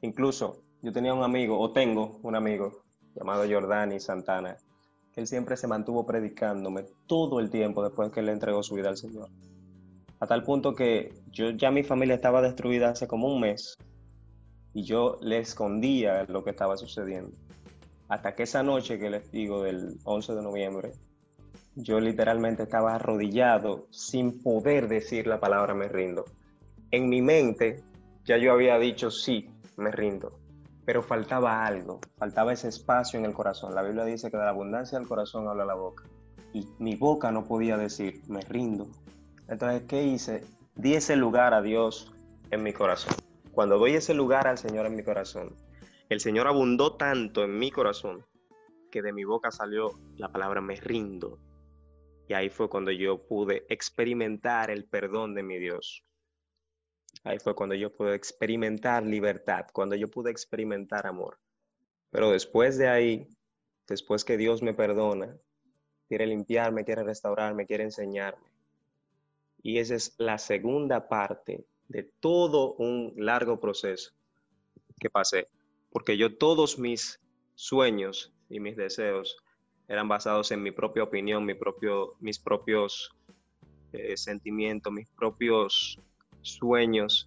Incluso 0.02 0.62
yo 0.82 0.92
tenía 0.92 1.14
un 1.14 1.24
amigo, 1.24 1.58
o 1.58 1.72
tengo 1.72 2.20
un 2.22 2.36
amigo, 2.36 2.84
llamado 3.16 3.44
Jordani 3.48 3.98
Santana, 3.98 4.56
él 5.16 5.26
siempre 5.26 5.56
se 5.56 5.66
mantuvo 5.66 6.06
predicándome 6.06 6.84
todo 7.06 7.40
el 7.40 7.50
tiempo 7.50 7.82
después 7.82 8.10
que 8.10 8.20
él 8.20 8.28
entregó 8.28 8.62
su 8.62 8.74
vida 8.74 8.88
al 8.88 8.96
Señor. 8.96 9.28
A 10.20 10.26
tal 10.26 10.42
punto 10.42 10.74
que 10.74 11.12
yo 11.30 11.50
ya 11.50 11.70
mi 11.70 11.82
familia 11.82 12.14
estaba 12.14 12.42
destruida 12.42 12.90
hace 12.90 13.06
como 13.06 13.28
un 13.28 13.40
mes 13.40 13.76
y 14.72 14.82
yo 14.82 15.18
le 15.20 15.38
escondía 15.38 16.24
lo 16.24 16.42
que 16.42 16.50
estaba 16.50 16.76
sucediendo. 16.76 17.36
Hasta 18.08 18.34
que 18.34 18.42
esa 18.42 18.62
noche 18.62 18.98
que 18.98 19.10
les 19.10 19.30
digo 19.30 19.62
del 19.62 19.98
11 20.04 20.34
de 20.34 20.42
noviembre, 20.42 20.92
yo 21.76 22.00
literalmente 22.00 22.64
estaba 22.64 22.94
arrodillado 22.94 23.86
sin 23.90 24.42
poder 24.42 24.88
decir 24.88 25.26
la 25.26 25.40
palabra 25.40 25.74
me 25.74 25.88
rindo. 25.88 26.24
En 26.90 27.08
mi 27.08 27.22
mente 27.22 27.82
ya 28.24 28.36
yo 28.36 28.52
había 28.52 28.78
dicho 28.78 29.10
sí, 29.10 29.48
me 29.76 29.90
rindo, 29.90 30.38
pero 30.84 31.02
faltaba 31.02 31.64
algo, 31.64 32.00
faltaba 32.16 32.52
ese 32.52 32.68
espacio 32.68 33.18
en 33.18 33.24
el 33.24 33.32
corazón. 33.32 33.74
La 33.74 33.82
Biblia 33.82 34.04
dice 34.04 34.30
que 34.30 34.36
de 34.36 34.44
la 34.44 34.50
abundancia 34.50 34.98
del 34.98 35.08
corazón 35.08 35.48
habla 35.48 35.64
la 35.64 35.74
boca 35.74 36.04
y 36.52 36.68
mi 36.78 36.94
boca 36.94 37.30
no 37.32 37.44
podía 37.44 37.76
decir 37.76 38.22
me 38.28 38.40
rindo. 38.42 38.86
Entonces, 39.48 39.82
¿qué 39.88 40.04
hice? 40.04 40.44
Di 40.74 40.94
ese 40.94 41.16
lugar 41.16 41.52
a 41.52 41.60
Dios 41.60 42.12
en 42.50 42.62
mi 42.62 42.72
corazón. 42.72 43.14
Cuando 43.52 43.78
doy 43.78 43.94
ese 43.94 44.14
lugar 44.14 44.46
al 44.46 44.58
Señor 44.58 44.86
en 44.86 44.96
mi 44.96 45.02
corazón, 45.02 45.54
el 46.08 46.20
Señor 46.20 46.46
abundó 46.46 46.96
tanto 46.96 47.44
en 47.44 47.58
mi 47.58 47.70
corazón 47.70 48.24
que 48.90 49.02
de 49.02 49.12
mi 49.12 49.24
boca 49.24 49.50
salió 49.50 49.92
la 50.16 50.30
palabra 50.30 50.60
me 50.60 50.76
rindo. 50.76 51.38
Y 52.28 52.34
ahí 52.34 52.48
fue 52.48 52.68
cuando 52.68 52.90
yo 52.90 53.26
pude 53.26 53.66
experimentar 53.68 54.70
el 54.70 54.84
perdón 54.84 55.34
de 55.34 55.42
mi 55.42 55.58
Dios. 55.58 56.04
Ahí 57.22 57.38
fue 57.38 57.54
cuando 57.54 57.74
yo 57.74 57.92
pude 57.92 58.14
experimentar 58.14 59.04
libertad, 59.04 59.66
cuando 59.72 59.94
yo 59.94 60.10
pude 60.10 60.30
experimentar 60.30 61.06
amor. 61.06 61.38
Pero 62.10 62.30
después 62.30 62.76
de 62.76 62.88
ahí, 62.88 63.28
después 63.86 64.24
que 64.24 64.36
Dios 64.36 64.62
me 64.62 64.74
perdona, 64.74 65.36
quiere 66.08 66.26
limpiarme, 66.26 66.84
quiere 66.84 67.02
restaurarme, 67.02 67.66
quiere 67.66 67.84
enseñarme. 67.84 68.44
Y 69.62 69.78
esa 69.78 69.94
es 69.94 70.14
la 70.18 70.38
segunda 70.38 71.08
parte 71.08 71.64
de 71.88 72.02
todo 72.02 72.74
un 72.74 73.14
largo 73.16 73.58
proceso 73.60 74.12
que 74.98 75.10
pasé, 75.10 75.48
porque 75.90 76.16
yo 76.16 76.36
todos 76.36 76.78
mis 76.78 77.20
sueños 77.54 78.32
y 78.48 78.60
mis 78.60 78.76
deseos 78.76 79.36
eran 79.88 80.08
basados 80.08 80.50
en 80.50 80.62
mi 80.62 80.70
propia 80.70 81.02
opinión, 81.02 81.44
mi 81.44 81.54
propio, 81.54 82.14
mis 82.20 82.38
propios 82.38 83.14
eh, 83.92 84.16
sentimientos, 84.16 84.92
mis 84.92 85.08
propios 85.10 86.00
sueños, 86.44 87.26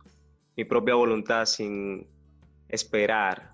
mi 0.55 0.63
propia 0.63 0.95
voluntad 0.95 1.45
sin 1.45 2.07
esperar 2.69 3.53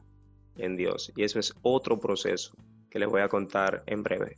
en 0.58 0.78
Dios. 0.78 1.12
Y 1.16 1.24
eso 1.24 1.40
es 1.40 1.54
otro 1.62 2.00
proceso 2.00 2.56
que 2.90 3.00
les 3.00 3.10
voy 3.10 3.22
a 3.22 3.28
contar 3.28 3.84
en 3.88 4.04
breve. 4.04 4.38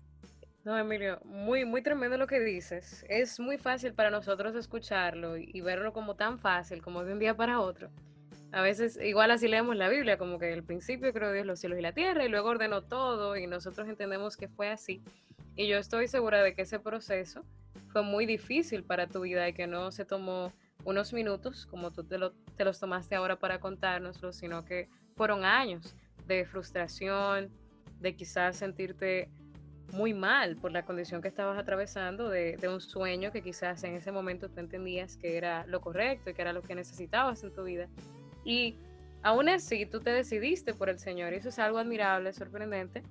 No, 0.64 0.76
Emilio, 0.78 1.20
muy, 1.26 1.64
muy 1.64 1.84
tremendo 1.84 2.18
lo 2.18 2.26
que 2.26 2.40
dices. 2.40 3.06
Es 3.08 3.40
muy 3.40 3.58
fácil 3.58 3.94
para 3.94 4.10
nosotros 4.10 4.56
escucharlo 4.56 5.38
y, 5.38 5.62
verlo 5.62 5.94
como 5.94 6.16
tan 6.16 6.40
fácil, 6.40 6.82
como 6.82 7.04
de 7.04 7.14
un 7.14 7.20
día 7.20 7.36
para 7.36 7.60
otro. 7.60 7.92
A 8.52 8.62
veces, 8.62 8.98
igual 9.04 9.30
así 9.30 9.48
leemos 9.48 9.76
la 9.76 9.90
Biblia, 9.90 10.18
como 10.18 10.40
que 10.40 10.52
al 10.52 10.64
principio 10.64 11.14
creó 11.14 11.32
Dios 11.32 11.46
los 11.46 11.60
cielos 11.60 11.78
y 11.78 11.84
la 11.84 11.92
tierra 11.92 12.26
y 12.26 12.30
luego 12.30 12.50
ordenó 12.50 12.82
todo 12.82 13.38
y 13.38 13.46
nosotros 13.46 13.88
entendemos 13.88 14.38
que 14.38 14.48
fue 14.48 14.70
así. 14.70 15.04
Y 15.56 15.68
yo 15.68 15.78
estoy 15.78 16.08
segura 16.08 16.42
de 16.42 16.56
que 16.56 16.64
ese 16.64 16.80
proceso 16.80 17.44
fue 17.92 18.02
muy 18.02 18.26
difícil 18.26 18.84
para 18.84 19.06
tu 19.06 19.22
vida 19.22 19.48
y 19.48 19.54
que 19.54 19.68
no 19.68 19.92
se 19.92 20.04
tomó 20.04 20.52
unos 20.86 21.12
minutos, 21.12 21.66
como 21.66 21.92
tú 21.92 22.04
te, 22.04 22.18
lo, 22.18 22.32
te 22.56 22.64
los 22.64 22.80
tomaste 22.80 23.16
ahora 23.16 23.38
para 23.38 23.60
contárnoslo, 23.60 24.32
sino 24.32 24.64
que 24.64 24.88
fueron 25.16 25.44
años 25.44 25.96
de 26.28 26.46
frustración, 26.46 27.52
de 28.00 28.16
quizás 28.16 28.58
sentirte 28.58 29.30
muy 29.92 30.14
mal 30.14 30.56
por 30.58 30.72
la 30.72 30.86
condición 30.86 31.22
que 31.22 31.28
estabas 31.28 31.58
atravesando 31.58 32.30
de, 32.30 32.58
un 32.68 32.82
sueño 32.82 33.32
que 33.32 33.42
quizás 33.42 33.84
en 33.84 33.96
ese 33.96 34.12
momento 34.12 34.50
tú 34.50 34.60
entendías 34.60 35.18
que 35.18 35.38
era 35.38 35.66
lo 35.68 35.82
correcto 35.82 36.30
y 36.30 36.34
que 36.34 36.42
era 36.42 36.54
lo 36.54 36.62
que 36.62 36.76
necesitabas 36.76 37.44
en 37.44 37.54
tu 37.54 37.64
vida. 37.64 37.88
Y 38.44 38.78
aún 39.24 39.50
así 39.50 39.86
tú 39.86 40.02
te 40.02 40.12
decidiste 40.12 40.74
por 40.74 40.90
el 40.90 41.00
Señor 41.00 41.34
y 41.34 41.38
eso 41.38 41.50
es 41.50 41.60
algo 41.60 41.78
admirable, 41.78 42.34
sorprendente. 42.34 43.04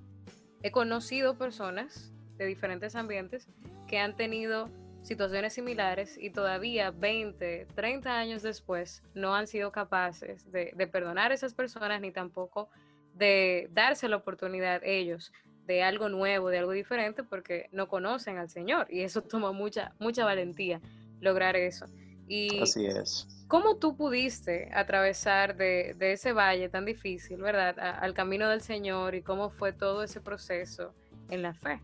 He 0.61 0.71
conocido 0.71 1.37
personas 1.37 2.13
de 2.37 2.45
diferentes 2.45 2.95
ambientes 2.95 3.47
que 3.87 3.99
han 3.99 4.15
tenido 4.15 4.69
situaciones 5.05 5.53
similares 5.53 6.17
y 6.19 6.31
todavía 6.31 6.91
20, 6.91 7.67
30 7.75 8.17
años 8.17 8.41
después 8.41 9.03
no 9.13 9.35
han 9.35 9.47
sido 9.47 9.71
capaces 9.71 10.51
de, 10.51 10.71
de 10.75 10.87
perdonar 10.87 11.31
a 11.31 11.35
esas 11.35 11.53
personas 11.53 12.01
ni 12.01 12.11
tampoco 12.11 12.69
de 13.13 13.69
darse 13.71 14.09
la 14.09 14.17
oportunidad 14.17 14.81
ellos 14.83 15.31
de 15.65 15.83
algo 15.83 16.09
nuevo, 16.09 16.49
de 16.49 16.59
algo 16.59 16.71
diferente, 16.71 17.23
porque 17.23 17.69
no 17.71 17.87
conocen 17.87 18.37
al 18.37 18.49
Señor. 18.49 18.87
Y 18.89 19.01
eso 19.01 19.21
toma 19.21 19.51
mucha, 19.51 19.93
mucha 19.99 20.25
valentía 20.25 20.81
lograr 21.21 21.55
eso. 21.55 21.85
Y 22.27 22.61
Así 22.61 22.85
es. 22.85 23.27
¿Cómo 23.47 23.77
tú 23.77 23.95
pudiste 23.95 24.71
atravesar 24.73 25.55
de, 25.55 25.95
ese 25.99 26.33
valle 26.33 26.69
tan 26.69 26.85
difícil, 26.85 27.37
verdad, 27.37 27.77
al 27.79 28.13
camino 28.15 28.49
del 28.49 28.61
Señor 28.61 29.13
y 29.13 29.21
cómo 29.21 29.51
fue 29.51 29.71
todo 29.73 30.01
ese 30.03 30.19
proceso 30.19 30.93
en 31.29 31.43
la 31.43 31.53
fe? 31.53 31.79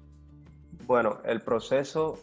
Bueno, 0.88 1.22
el 1.26 1.42
proceso 1.42 2.20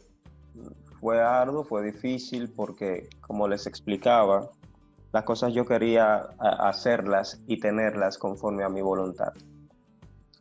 fue 1.01 1.21
arduo, 1.21 1.65
fue 1.65 1.83
difícil 1.83 2.51
porque, 2.51 3.09
como 3.21 3.49
les 3.49 3.67
explicaba, 3.67 4.51
las 5.13 5.25
cosas 5.25 5.53
yo 5.55 5.65
quería 5.65 6.17
hacerlas 6.39 7.41
y 7.47 7.59
tenerlas 7.59 8.19
conforme 8.19 8.65
a 8.65 8.69
mi 8.69 8.83
voluntad. 8.83 9.33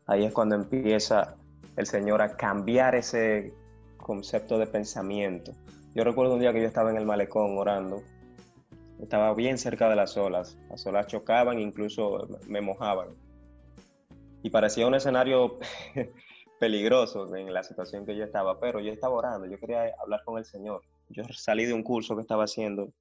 Ahí 0.07 0.25
es 0.25 0.33
cuando 0.33 0.55
empieza 0.55 1.35
el 1.75 1.85
Señor 1.85 2.21
a 2.21 2.35
cambiar 2.35 2.95
ese 2.95 3.53
concepto 3.97 4.57
de 4.57 4.67
pensamiento. 4.67 5.51
Yo 5.93 6.03
recuerdo 6.03 6.33
un 6.33 6.39
día 6.39 6.53
que 6.53 6.61
yo 6.61 6.67
estaba 6.67 6.91
en 6.91 6.97
el 6.97 7.05
malecón 7.05 7.57
orando. 7.57 8.01
Estaba 9.01 9.33
bien 9.33 9.57
cerca 9.57 9.89
de 9.89 9.95
las 9.95 10.17
olas. 10.17 10.57
Las 10.69 10.85
olas 10.85 11.07
chocaban, 11.07 11.59
incluso 11.59 12.27
me 12.47 12.61
mojaban. 12.61 13.09
Y 14.43 14.49
parecía 14.49 14.87
un 14.87 14.95
escenario 14.95 15.59
peligroso 16.59 17.35
en 17.35 17.53
la 17.53 17.63
situación 17.63 18.05
que 18.05 18.15
yo 18.15 18.23
estaba, 18.23 18.59
pero 18.59 18.79
yo 18.79 18.91
estaba 18.91 19.15
orando, 19.15 19.47
yo 19.47 19.59
quería 19.59 19.93
hablar 19.99 20.23
con 20.23 20.37
el 20.37 20.45
Señor. 20.45 20.81
Yo 21.09 21.23
salí 21.31 21.65
de 21.65 21.73
un 21.73 21.83
curso 21.83 22.15
que 22.15 22.21
estaba 22.21 22.43
haciendo 22.43 22.93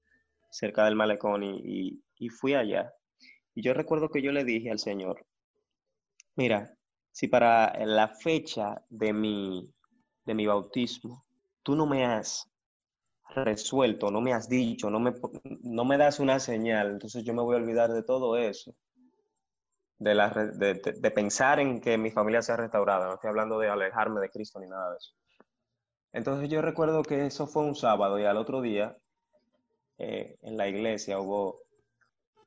cerca 0.51 0.85
del 0.85 0.97
malecón 0.97 1.43
y, 1.43 2.01
fui 2.31 2.55
allá. 2.55 2.95
Y 3.55 3.63
yo 3.63 3.75
recuerdo 3.75 4.11
que 4.11 4.23
yo 4.23 4.33
le 4.33 4.45
dije 4.45 4.71
al 4.71 4.79
Señor, 4.79 5.25
mira, 6.35 6.75
si 7.13 7.29
para 7.29 7.73
la 7.85 8.09
fecha 8.09 8.83
de 8.91 9.13
mi, 9.13 9.73
de 10.25 10.35
mi 10.35 10.47
bautismo 10.47 11.25
tú 11.63 11.75
no 11.75 11.87
me 11.87 12.05
has 12.05 12.49
resuelto, 13.35 14.11
no 14.11 14.21
me 14.21 14.33
has 14.33 14.49
dicho, 14.49 14.91
no 14.91 15.01
me, 15.01 15.13
no 15.63 15.85
me 15.85 15.99
das 15.99 16.21
una 16.21 16.39
señal, 16.39 16.91
entonces 16.91 17.25
yo 17.25 17.35
me 17.35 17.43
voy 17.43 17.57
a 17.57 17.59
olvidar 17.59 17.93
de 17.93 18.03
todo 18.03 18.37
eso, 18.37 18.75
de, 19.99 20.15
la, 20.15 20.31
de, 20.31 20.75
de, 20.75 21.11
pensar 21.11 21.59
en 21.61 21.81
que 21.81 21.97
mi 21.97 22.11
familia 22.11 22.43
sea 22.43 22.57
restaurada, 22.57 23.07
no 23.07 23.15
estoy 23.15 23.29
hablando 23.29 23.59
de 23.59 23.69
alejarme 23.69 24.21
de 24.21 24.31
Cristo 24.31 24.61
ni 24.61 24.69
nada 24.69 24.91
de 24.91 24.99
eso. 24.99 25.13
Entonces 26.13 26.49
yo 26.49 26.63
recuerdo 26.63 27.03
que 27.03 27.27
eso 27.27 27.47
fue 27.47 27.63
un 27.63 27.75
sábado 27.75 28.19
y 28.19 28.25
al 28.25 28.37
otro 28.37 28.61
día 28.61 28.97
eh, 29.99 30.37
en 30.43 30.57
la 30.57 30.69
iglesia 30.69 31.19
hubo 31.19 31.61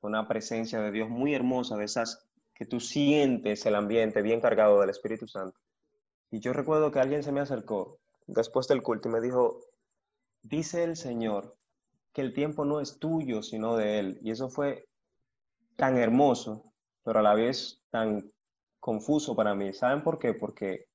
una 0.01 0.27
presencia 0.27 0.79
de 0.79 0.91
Dios 0.91 1.09
muy 1.09 1.33
hermosa, 1.33 1.75
de 1.77 1.85
esas 1.85 2.25
que 2.53 2.65
tú 2.65 2.79
sientes 2.79 3.65
el 3.65 3.75
ambiente 3.75 4.21
bien 4.21 4.41
cargado 4.41 4.79
del 4.79 4.89
Espíritu 4.89 5.27
Santo. 5.27 5.57
Y 6.31 6.39
yo 6.39 6.53
recuerdo 6.53 6.91
que 6.91 6.99
alguien 6.99 7.23
se 7.23 7.31
me 7.31 7.41
acercó 7.41 7.99
después 8.27 8.67
del 8.67 8.83
culto 8.83 9.09
y 9.09 9.11
me 9.11 9.21
dijo, 9.21 9.59
dice 10.41 10.83
el 10.83 10.95
Señor 10.95 11.55
que 12.13 12.21
el 12.21 12.33
tiempo 12.33 12.65
no 12.65 12.79
es 12.79 12.99
tuyo, 12.99 13.41
sino 13.43 13.77
de 13.77 13.99
Él. 13.99 14.19
Y 14.21 14.31
eso 14.31 14.49
fue 14.49 14.87
tan 15.75 15.97
hermoso, 15.97 16.73
pero 17.03 17.19
a 17.19 17.23
la 17.23 17.33
vez 17.33 17.81
tan 17.89 18.31
confuso 18.79 19.35
para 19.35 19.55
mí. 19.55 19.73
¿Saben 19.73 20.03
por 20.03 20.19
qué? 20.19 20.33
Porque 20.33 20.87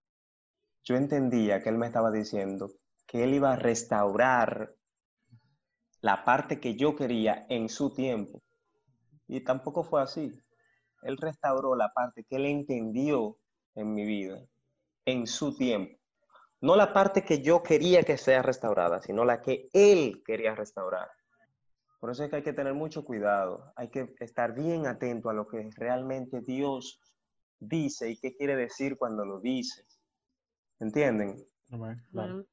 yo 0.82 0.96
entendía 0.96 1.62
que 1.62 1.68
Él 1.68 1.78
me 1.78 1.86
estaba 1.86 2.10
diciendo 2.10 2.70
que 3.06 3.24
Él 3.24 3.34
iba 3.34 3.52
a 3.52 3.56
restaurar 3.56 4.74
la 6.00 6.24
parte 6.24 6.60
que 6.60 6.76
yo 6.76 6.94
quería 6.96 7.46
en 7.48 7.68
su 7.68 7.92
tiempo. 7.94 8.42
Y 9.26 9.40
tampoco 9.40 9.84
fue 9.84 10.02
así. 10.02 10.30
Él 11.02 11.16
restauró 11.16 11.74
la 11.76 11.92
parte 11.92 12.24
que 12.24 12.36
Él 12.36 12.46
entendió 12.46 13.38
en 13.74 13.94
mi 13.94 14.04
vida, 14.04 14.44
en 15.04 15.26
su 15.26 15.56
tiempo. 15.56 15.98
No 16.60 16.76
la 16.76 16.92
parte 16.92 17.24
que 17.24 17.42
yo 17.42 17.62
quería 17.62 18.02
que 18.02 18.16
sea 18.16 18.42
restaurada, 18.42 19.00
sino 19.02 19.24
la 19.24 19.42
que 19.42 19.68
Él 19.72 20.22
quería 20.24 20.54
restaurar. 20.54 21.10
Por 22.04 22.10
eso 22.10 22.22
es 22.22 22.28
que 22.28 22.36
hay 22.36 22.42
que 22.42 22.52
tener 22.52 22.74
mucho 22.74 23.02
cuidado, 23.02 23.72
hay 23.76 23.88
que 23.88 24.14
estar 24.20 24.54
bien 24.54 24.86
atento 24.86 25.30
a 25.30 25.32
lo 25.32 25.48
que 25.48 25.70
realmente 25.74 26.42
Dios 26.42 27.00
dice 27.58 28.10
y 28.10 28.18
qué 28.18 28.36
quiere 28.36 28.56
decir 28.56 28.98
cuando 28.98 29.24
lo 29.24 29.40
dice. 29.40 29.86
¿Entienden? 30.80 31.42
Claro. 32.12 32.44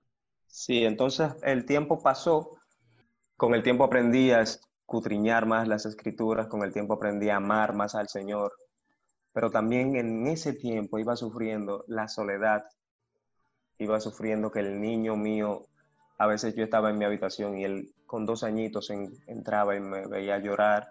Sí, 0.48 0.86
entonces 0.86 1.34
el 1.44 1.66
tiempo 1.66 2.02
pasó, 2.02 2.62
con 3.36 3.54
el 3.54 3.62
tiempo 3.62 3.84
aprendí 3.84 4.32
a 4.32 4.40
escudriñar 4.40 5.46
más 5.46 5.68
las 5.68 5.86
escrituras, 5.86 6.48
con 6.48 6.64
el 6.64 6.72
tiempo 6.72 6.94
aprendí 6.94 7.28
a 7.28 7.36
amar 7.36 7.76
más 7.76 7.94
al 7.94 8.08
Señor, 8.08 8.54
pero 9.34 9.52
también 9.52 9.98
en 9.98 10.28
ese 10.28 10.54
tiempo 10.54 10.98
iba 10.98 11.18
sufriendo 11.18 11.84
la 11.90 12.08
soledad, 12.08 12.64
iba 13.80 14.00
sufriendo 14.00 14.50
que 14.50 14.62
el 14.62 14.80
niño 14.80 15.18
mío, 15.18 15.66
a 16.18 16.28
veces 16.28 16.56
yo 16.56 16.64
estaba 16.64 16.90
en 16.90 16.98
mi 16.98 17.06
habitación 17.06 17.58
y 17.58 17.64
él 17.66 17.94
con 18.06 18.26
dos 18.26 18.44
añitos 18.44 18.90
en- 18.90 19.12
entraba 19.28 19.76
y 19.76 19.80
me 19.80 20.06
veía 20.08 20.38
llorar 20.40 20.90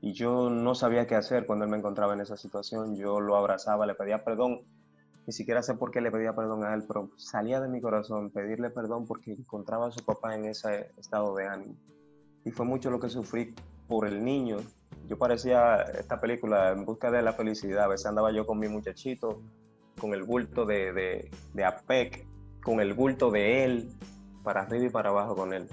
y 0.00 0.12
yo 0.12 0.50
no 0.50 0.74
sabía 0.74 1.06
qué 1.06 1.14
hacer 1.16 1.46
cuando 1.46 1.64
él 1.64 1.70
me 1.70 1.78
encontraba 1.78 2.14
en 2.14 2.20
esa 2.20 2.36
situación, 2.36 2.96
yo 2.96 3.20
lo 3.20 3.36
abrazaba, 3.36 3.86
le 3.86 3.94
pedía 3.94 4.24
perdón 4.24 4.60
ni 5.26 5.32
siquiera 5.32 5.62
sé 5.62 5.74
por 5.74 5.90
qué 5.90 6.00
le 6.00 6.10
pedía 6.10 6.34
perdón 6.34 6.64
a 6.64 6.72
él, 6.72 6.84
pero 6.88 7.10
salía 7.18 7.60
de 7.60 7.68
mi 7.68 7.82
corazón 7.82 8.30
pedirle 8.30 8.70
perdón 8.70 9.06
porque 9.06 9.32
encontraba 9.32 9.88
a 9.88 9.90
su 9.90 10.02
papá 10.02 10.34
en 10.34 10.46
ese 10.46 10.90
estado 10.96 11.34
de 11.34 11.46
ánimo. 11.46 11.74
Y 12.46 12.50
fue 12.50 12.64
mucho 12.64 12.90
lo 12.90 12.98
que 12.98 13.10
sufrí 13.10 13.54
por 13.88 14.06
el 14.06 14.24
niño. 14.24 14.56
Yo 15.06 15.18
parecía 15.18 15.82
esta 15.82 16.18
película 16.18 16.70
en 16.70 16.86
busca 16.86 17.10
de 17.10 17.20
la 17.20 17.34
felicidad. 17.34 17.84
A 17.84 17.88
veces 17.88 18.06
andaba 18.06 18.32
yo 18.32 18.46
con 18.46 18.58
mi 18.58 18.68
muchachito, 18.68 19.42
con 20.00 20.14
el 20.14 20.22
bulto 20.22 20.64
de, 20.64 20.94
de, 20.94 21.30
de 21.52 21.64
APEC, 21.64 22.24
con 22.62 22.80
el 22.80 22.94
bulto 22.94 23.30
de 23.30 23.64
él, 23.64 23.88
para 24.42 24.62
arriba 24.62 24.86
y 24.86 24.90
para 24.90 25.10
abajo 25.10 25.34
con 25.36 25.52
él. 25.52 25.66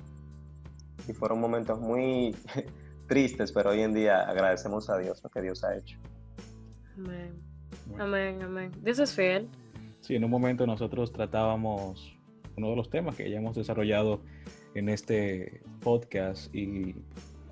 Y 1.07 1.13
fueron 1.13 1.39
momentos 1.39 1.79
muy 1.79 2.35
tristes, 3.07 3.51
pero 3.51 3.71
hoy 3.71 3.81
en 3.81 3.93
día 3.93 4.21
agradecemos 4.21 4.89
a 4.89 4.97
Dios 4.97 5.21
lo 5.23 5.29
que 5.29 5.41
Dios 5.41 5.63
ha 5.63 5.75
hecho. 5.75 5.97
Amén. 6.97 7.33
Amén, 7.99 8.41
amén. 8.41 8.71
Dios 8.81 8.99
es 8.99 9.13
fiel. 9.13 9.47
Sí, 10.01 10.15
en 10.15 10.23
un 10.23 10.31
momento 10.31 10.65
nosotros 10.65 11.11
tratábamos 11.11 12.15
uno 12.57 12.69
de 12.69 12.75
los 12.75 12.89
temas 12.89 13.15
que 13.15 13.29
ya 13.29 13.37
hemos 13.37 13.55
desarrollado 13.55 14.21
en 14.75 14.89
este 14.89 15.61
podcast 15.81 16.53
y 16.53 16.95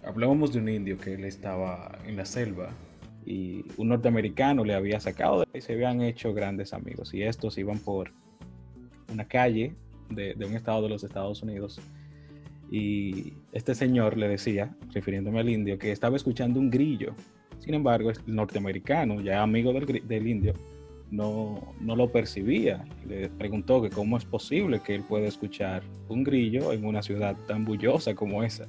hablábamos 0.04 0.54
de 0.54 0.60
un 0.60 0.70
indio 0.70 0.98
que 0.98 1.14
él 1.14 1.26
estaba 1.26 1.98
en 2.06 2.16
la 2.16 2.26
selva 2.26 2.70
y 3.26 3.66
un 3.78 3.90
norteamericano 3.90 4.64
le 4.66 4.74
había 4.74 5.00
sacado 5.00 5.40
de 5.40 5.48
ahí, 5.54 5.62
se 5.62 5.74
habían 5.74 6.02
hecho 6.02 6.34
grandes 6.34 6.74
amigos 6.74 7.14
y 7.14 7.24
estos 7.24 7.58
iban 7.58 7.80
por 7.80 8.12
una 9.14 9.28
calle 9.28 9.76
de, 10.10 10.34
de 10.34 10.46
un 10.46 10.56
estado 10.56 10.82
de 10.84 10.90
los 10.90 11.04
Estados 11.04 11.42
Unidos 11.42 11.80
y 12.74 13.34
este 13.52 13.76
señor 13.76 14.18
le 14.18 14.28
decía, 14.28 14.76
refiriéndome 14.92 15.40
al 15.40 15.50
indio, 15.50 15.78
que 15.78 15.92
estaba 15.92 16.16
escuchando 16.16 16.60
un 16.60 16.72
grillo. 16.72 17.14
Sin 17.60 17.76
embargo, 17.76 18.10
el 18.10 18.18
norteamericano, 18.26 19.22
ya 19.22 19.44
amigo 19.44 19.72
del, 19.74 20.08
del 20.08 20.28
indio, 20.28 20.56
no, 21.12 21.76
no 21.80 21.96
lo 21.96 22.12
percibía. 22.12 22.84
Le 23.08 23.30
preguntó 23.30 23.80
que 23.80 23.92
cómo 23.92 24.18
es 24.18 24.26
posible 24.26 24.82
que 24.84 24.96
él 24.96 25.04
pueda 25.04 25.28
escuchar 25.28 25.84
un 26.10 26.24
grillo 26.24 26.74
en 26.74 26.84
una 26.84 27.04
ciudad 27.04 27.36
tan 27.48 27.64
bullosa 27.64 28.16
como 28.16 28.44
esa. 28.44 28.68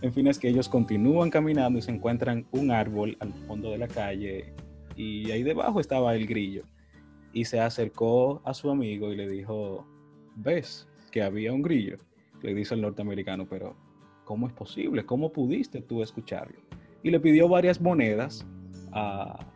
En 0.00 0.10
fin, 0.10 0.26
es 0.26 0.38
que 0.38 0.48
ellos 0.48 0.66
continúan 0.66 1.28
caminando 1.28 1.78
y 1.78 1.82
se 1.82 1.90
encuentran 1.90 2.46
un 2.52 2.70
árbol 2.70 3.16
al 3.20 3.34
fondo 3.46 3.70
de 3.70 3.78
la 3.78 3.88
calle 3.88 4.54
y 4.96 5.30
ahí 5.30 5.42
debajo 5.42 5.80
estaba 5.80 6.16
el 6.16 6.26
grillo. 6.26 6.62
Y 7.32 7.44
se 7.44 7.60
acercó 7.60 8.40
a 8.44 8.54
su 8.54 8.70
amigo 8.70 9.12
y 9.12 9.16
le 9.16 9.28
dijo, 9.28 9.86
¿ves 10.36 10.88
que 11.10 11.22
había 11.22 11.52
un 11.52 11.62
grillo? 11.62 11.98
Le 12.42 12.54
dice 12.54 12.74
el 12.74 12.80
norteamericano, 12.80 13.46
pero 13.48 13.76
¿cómo 14.24 14.46
es 14.46 14.52
posible? 14.52 15.04
¿Cómo 15.04 15.32
pudiste 15.32 15.82
tú 15.82 16.02
escucharlo? 16.02 16.60
Y 17.02 17.10
le 17.10 17.20
pidió 17.20 17.48
varias 17.48 17.80
monedas 17.80 18.46
a, 18.92 19.46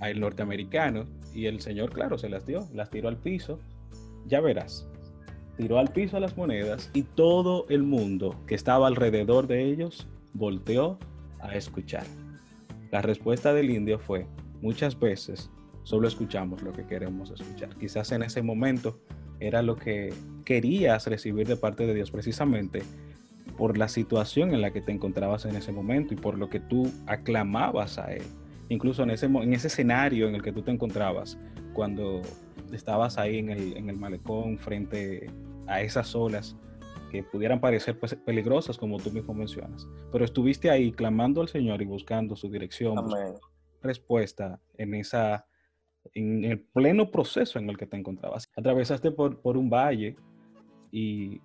a 0.00 0.10
el 0.10 0.20
norteamericano 0.20 1.06
y 1.34 1.46
el 1.46 1.60
señor, 1.60 1.92
claro, 1.92 2.18
se 2.18 2.28
las 2.28 2.46
dio, 2.46 2.66
las 2.74 2.90
tiró 2.90 3.08
al 3.08 3.16
piso. 3.16 3.58
Ya 4.26 4.40
verás, 4.40 4.88
tiró 5.56 5.78
al 5.78 5.88
piso 5.88 6.20
las 6.20 6.36
monedas 6.36 6.90
y 6.94 7.02
todo 7.02 7.66
el 7.68 7.82
mundo 7.82 8.34
que 8.46 8.54
estaba 8.54 8.86
alrededor 8.86 9.46
de 9.46 9.64
ellos 9.64 10.06
volteó 10.34 10.98
a 11.40 11.54
escuchar. 11.54 12.04
La 12.90 13.02
respuesta 13.02 13.52
del 13.52 13.70
indio 13.70 13.98
fue, 13.98 14.26
muchas 14.62 14.98
veces 14.98 15.50
solo 15.88 16.06
escuchamos 16.06 16.60
lo 16.60 16.74
que 16.74 16.84
queremos 16.84 17.30
escuchar. 17.30 17.70
Quizás 17.76 18.12
en 18.12 18.22
ese 18.22 18.42
momento 18.42 19.00
era 19.40 19.62
lo 19.62 19.74
que 19.74 20.12
querías 20.44 21.06
recibir 21.06 21.46
de 21.46 21.56
parte 21.56 21.86
de 21.86 21.94
Dios 21.94 22.10
precisamente 22.10 22.82
por 23.56 23.78
la 23.78 23.88
situación 23.88 24.52
en 24.52 24.60
la 24.60 24.70
que 24.70 24.82
te 24.82 24.92
encontrabas 24.92 25.46
en 25.46 25.56
ese 25.56 25.72
momento 25.72 26.12
y 26.12 26.18
por 26.18 26.36
lo 26.36 26.50
que 26.50 26.60
tú 26.60 26.92
aclamabas 27.06 27.98
a 27.98 28.12
Él. 28.12 28.22
Incluso 28.68 29.02
en 29.02 29.12
ese, 29.12 29.24
en 29.24 29.54
ese 29.54 29.68
escenario 29.68 30.28
en 30.28 30.34
el 30.34 30.42
que 30.42 30.52
tú 30.52 30.60
te 30.60 30.70
encontrabas 30.70 31.38
cuando 31.72 32.20
estabas 32.70 33.16
ahí 33.16 33.38
en 33.38 33.48
el, 33.48 33.74
en 33.78 33.88
el 33.88 33.96
malecón 33.96 34.58
frente 34.58 35.30
a 35.68 35.80
esas 35.80 36.14
olas 36.14 36.54
que 37.10 37.22
pudieran 37.22 37.62
parecer 37.62 37.98
pues, 37.98 38.14
peligrosas 38.14 38.76
como 38.76 38.98
tú 38.98 39.10
mismo 39.10 39.32
mencionas. 39.32 39.88
Pero 40.12 40.26
estuviste 40.26 40.68
ahí 40.68 40.92
clamando 40.92 41.40
al 41.40 41.48
Señor 41.48 41.80
y 41.80 41.86
buscando 41.86 42.36
su 42.36 42.50
dirección, 42.50 42.94
buscando 42.94 43.40
respuesta 43.80 44.60
en 44.76 44.94
esa 44.94 45.47
en 46.14 46.44
el 46.44 46.60
pleno 46.60 47.10
proceso 47.10 47.58
en 47.58 47.68
el 47.70 47.76
que 47.76 47.86
te 47.86 47.96
encontrabas. 47.96 48.48
Atravesaste 48.56 49.10
por, 49.10 49.40
por 49.40 49.56
un 49.56 49.68
valle 49.70 50.16
y 50.92 51.40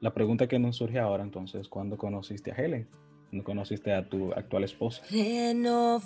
la 0.00 0.12
pregunta 0.12 0.46
que 0.46 0.58
nos 0.58 0.76
surge 0.76 0.98
ahora 0.98 1.22
entonces, 1.22 1.68
¿cuándo 1.68 1.96
conociste 1.96 2.52
a 2.52 2.56
Helen? 2.56 2.88
¿Cuándo 3.30 3.44
conociste 3.44 3.92
a 3.92 4.08
tu 4.08 4.32
actual 4.32 4.64
esposa? 4.64 5.02
Renovados. 5.10 6.02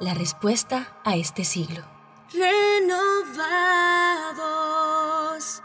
La 0.00 0.14
respuesta 0.14 0.98
a 1.04 1.16
este 1.16 1.44
siglo. 1.44 1.82
Renovados. 4.32 5.62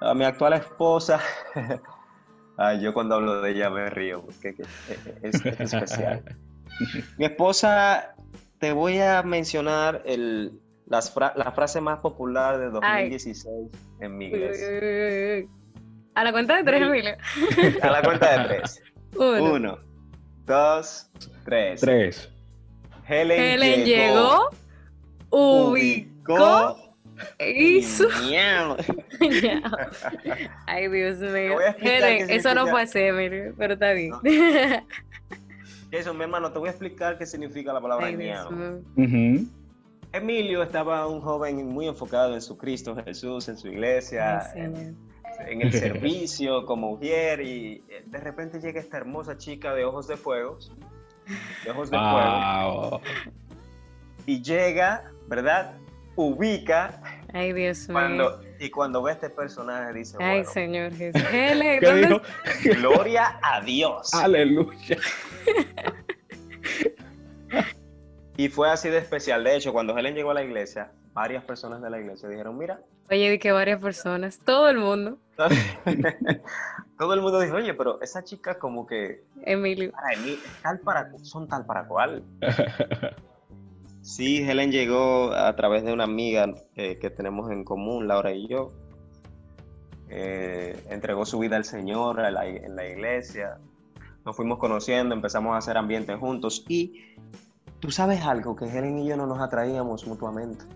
A 0.00 0.14
mi 0.14 0.24
actual 0.24 0.54
esposa, 0.54 1.20
ay, 2.56 2.80
yo 2.82 2.92
cuando 2.92 3.14
hablo 3.14 3.40
de 3.40 3.52
ella 3.52 3.70
me 3.70 3.88
río 3.88 4.22
porque 4.22 4.54
que- 4.54 4.62
es, 5.22 5.44
es 5.46 5.60
especial. 5.72 6.24
Mi 7.18 7.26
esposa, 7.26 8.14
te 8.62 8.70
voy 8.70 8.98
a 9.00 9.24
mencionar 9.24 10.02
el, 10.06 10.52
las 10.86 11.10
fra- 11.12 11.32
la 11.34 11.50
frase 11.50 11.80
más 11.80 11.98
popular 11.98 12.60
de 12.60 12.70
2016 12.70 13.44
en 13.98 14.16
mi 14.16 14.26
iglesia. 14.26 14.68
uy, 14.68 14.78
uy, 14.78 15.40
uy. 15.40 15.48
A 16.14 16.22
la 16.22 16.30
cuenta 16.30 16.56
de 16.58 16.62
tres. 16.62 16.80
Emilio. 16.82 17.16
A 17.82 17.90
la 17.90 18.02
cuenta 18.02 18.38
de 18.38 18.44
tres. 18.48 18.80
Uno. 19.16 19.52
Uno, 19.54 19.78
dos, 20.46 21.10
tres. 21.44 21.80
Tres. 21.80 22.30
Helen, 23.08 23.40
Helen 23.40 23.84
llegó, 23.84 24.50
ubicó, 25.30 25.72
ubicó 26.70 26.94
hizo. 27.44 28.04
Miau. 28.28 28.76
Ay, 30.68 30.86
Dios 30.86 31.18
mío. 31.18 31.58
Helen, 31.80 32.30
eso 32.30 32.54
no 32.54 32.68
fue 32.68 32.82
así, 32.82 33.00
Emilio, 33.00 33.54
pero 33.58 33.74
está 33.74 33.90
bien. 33.92 34.12
Eso, 35.92 36.14
mi 36.14 36.22
hermano, 36.22 36.50
te 36.50 36.58
voy 36.58 36.68
a 36.68 36.70
explicar 36.70 37.18
qué 37.18 37.26
significa 37.26 37.72
la 37.72 37.80
palabra. 37.80 38.08
Ujú. 38.96 39.46
Emilio 40.12 40.62
estaba 40.62 41.06
un 41.06 41.20
joven 41.20 41.66
muy 41.68 41.86
enfocado 41.86 42.34
en 42.34 42.40
su 42.40 42.56
Cristo 42.56 42.96
Jesús, 43.04 43.48
en 43.48 43.56
su 43.58 43.68
iglesia, 43.68 44.40
Ay, 44.54 44.94
en, 45.46 45.62
el 45.62 45.72
servicio 45.72 46.64
como 46.66 46.92
mujer 46.96 47.40
y 47.42 47.84
eh, 47.88 48.04
de 48.06 48.18
repente 48.18 48.58
llega 48.60 48.80
esta 48.80 48.96
hermosa 48.96 49.36
chica 49.36 49.74
de 49.74 49.84
ojos 49.84 50.08
de 50.08 50.16
fuego, 50.16 50.58
de 51.64 51.70
ojos 51.70 51.90
de 51.90 51.98
fuego, 51.98 52.90
Wow. 52.90 53.00
y 54.26 54.42
llega, 54.42 55.10
¿verdad? 55.28 55.78
Ubica 56.16 57.00
Ay, 57.32 57.52
Dios 57.54 57.88
mío. 57.88 57.94
cuando, 57.94 58.40
y 58.62 58.70
cuando 58.70 59.02
ve 59.02 59.10
este 59.12 59.28
personaje 59.28 59.92
dice, 59.92 60.16
Ay, 60.20 60.38
bueno, 60.38 60.50
Señor 60.52 60.94
Jesús. 60.94 61.20
¿Qué 61.30 61.78
¿dónde 61.82 62.06
dijo? 62.06 62.20
gloria 62.80 63.40
a 63.42 63.60
Dios. 63.60 64.14
Aleluya. 64.14 64.96
Y 68.36 68.48
fue 68.48 68.70
así 68.70 68.88
de 68.88 68.98
especial. 68.98 69.42
De 69.42 69.56
hecho, 69.56 69.72
cuando 69.72 69.98
Helen 69.98 70.14
llegó 70.14 70.30
a 70.30 70.34
la 70.34 70.44
iglesia, 70.44 70.92
varias 71.12 71.42
personas 71.44 71.82
de 71.82 71.90
la 71.90 71.98
iglesia 71.98 72.28
dijeron, 72.28 72.56
mira, 72.56 72.80
Oye, 73.10 73.30
di 73.30 73.38
que 73.40 73.50
varias 73.50 73.80
personas, 73.80 74.38
todo 74.38 74.70
el 74.70 74.78
mundo, 74.78 75.18
todo 76.98 77.14
el 77.14 77.20
mundo 77.20 77.40
dijo, 77.40 77.56
oye, 77.56 77.74
pero 77.74 78.00
esa 78.00 78.22
chica 78.22 78.58
como 78.58 78.86
que 78.86 79.24
Emilio. 79.42 79.90
para 79.90 80.16
mí 80.20 80.38
tal 80.62 80.78
para, 80.80 81.12
son 81.22 81.48
tal 81.48 81.66
para 81.66 81.84
cual. 81.86 82.22
Sí, 84.14 84.46
Helen 84.46 84.70
llegó 84.70 85.32
a 85.32 85.56
través 85.56 85.84
de 85.84 85.92
una 85.94 86.04
amiga 86.04 86.52
eh, 86.76 86.98
que 87.00 87.08
tenemos 87.08 87.50
en 87.50 87.64
común, 87.64 88.08
Laura 88.08 88.30
y 88.30 88.46
yo. 88.46 88.68
Eh, 90.10 90.84
entregó 90.90 91.24
su 91.24 91.38
vida 91.38 91.56
al 91.56 91.64
Señor 91.64 92.20
en 92.20 92.76
la 92.76 92.86
iglesia. 92.86 93.56
Nos 94.26 94.36
fuimos 94.36 94.58
conociendo, 94.58 95.14
empezamos 95.14 95.54
a 95.54 95.56
hacer 95.56 95.78
ambiente 95.78 96.14
juntos 96.16 96.62
y 96.68 97.16
tú 97.80 97.90
sabes 97.90 98.22
algo, 98.22 98.54
que 98.54 98.66
Helen 98.66 98.98
y 98.98 99.08
yo 99.08 99.16
no 99.16 99.26
nos 99.26 99.40
atraíamos 99.40 100.06
mutuamente. 100.06 100.66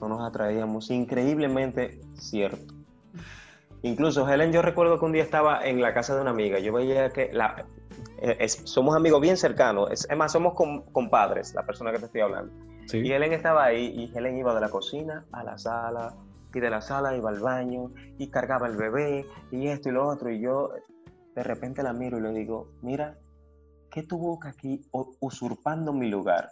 No 0.00 0.08
nos 0.08 0.26
atraíamos, 0.26 0.90
increíblemente 0.90 2.00
cierto. 2.14 2.72
Incluso 3.82 4.26
Helen, 4.26 4.50
yo 4.50 4.62
recuerdo 4.62 4.98
que 4.98 5.04
un 5.04 5.12
día 5.12 5.24
estaba 5.24 5.62
en 5.62 5.82
la 5.82 5.92
casa 5.92 6.14
de 6.14 6.22
una 6.22 6.30
amiga, 6.30 6.58
yo 6.58 6.72
veía 6.72 7.10
que 7.10 7.30
la, 7.34 7.66
es- 8.18 8.62
somos 8.64 8.96
amigos 8.96 9.20
bien 9.20 9.36
cercanos, 9.36 9.90
es, 9.90 10.06
es 10.10 10.16
más, 10.16 10.32
somos 10.32 10.54
com- 10.54 10.84
compadres, 10.92 11.54
la 11.54 11.64
persona 11.64 11.92
que 11.92 11.98
te 11.98 12.06
estoy 12.06 12.20
hablando. 12.22 12.52
Sí. 12.86 12.98
Y 12.98 13.12
Helen 13.12 13.32
estaba 13.32 13.64
ahí 13.64 13.86
y 13.86 14.16
Helen 14.16 14.38
iba 14.38 14.54
de 14.54 14.60
la 14.60 14.68
cocina 14.68 15.26
a 15.32 15.42
la 15.42 15.58
sala 15.58 16.14
y 16.54 16.60
de 16.60 16.70
la 16.70 16.80
sala 16.80 17.16
iba 17.16 17.28
al 17.30 17.40
baño 17.40 17.92
y 18.18 18.30
cargaba 18.30 18.66
el 18.68 18.76
bebé 18.76 19.26
y 19.50 19.68
esto 19.68 19.88
y 19.88 19.92
lo 19.92 20.06
otro. 20.08 20.30
Y 20.30 20.40
yo 20.40 20.70
de 21.34 21.42
repente 21.42 21.82
la 21.82 21.92
miro 21.92 22.18
y 22.18 22.22
le 22.22 22.30
digo, 22.30 22.70
mira, 22.82 23.18
¿qué 23.90 24.02
tu 24.04 24.18
boca 24.18 24.50
aquí 24.50 24.80
usurpando 25.20 25.92
mi 25.92 26.08
lugar? 26.08 26.50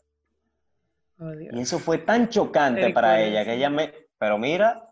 Oh. 1.20 1.32
Y 1.32 1.60
eso 1.60 1.78
fue 1.78 1.98
tan 1.98 2.28
chocante 2.28 2.86
El 2.86 2.92
para 2.92 3.20
ella 3.22 3.44
que 3.44 3.54
ella 3.54 3.70
me... 3.70 3.94
Pero 4.18 4.36
mira, 4.36 4.90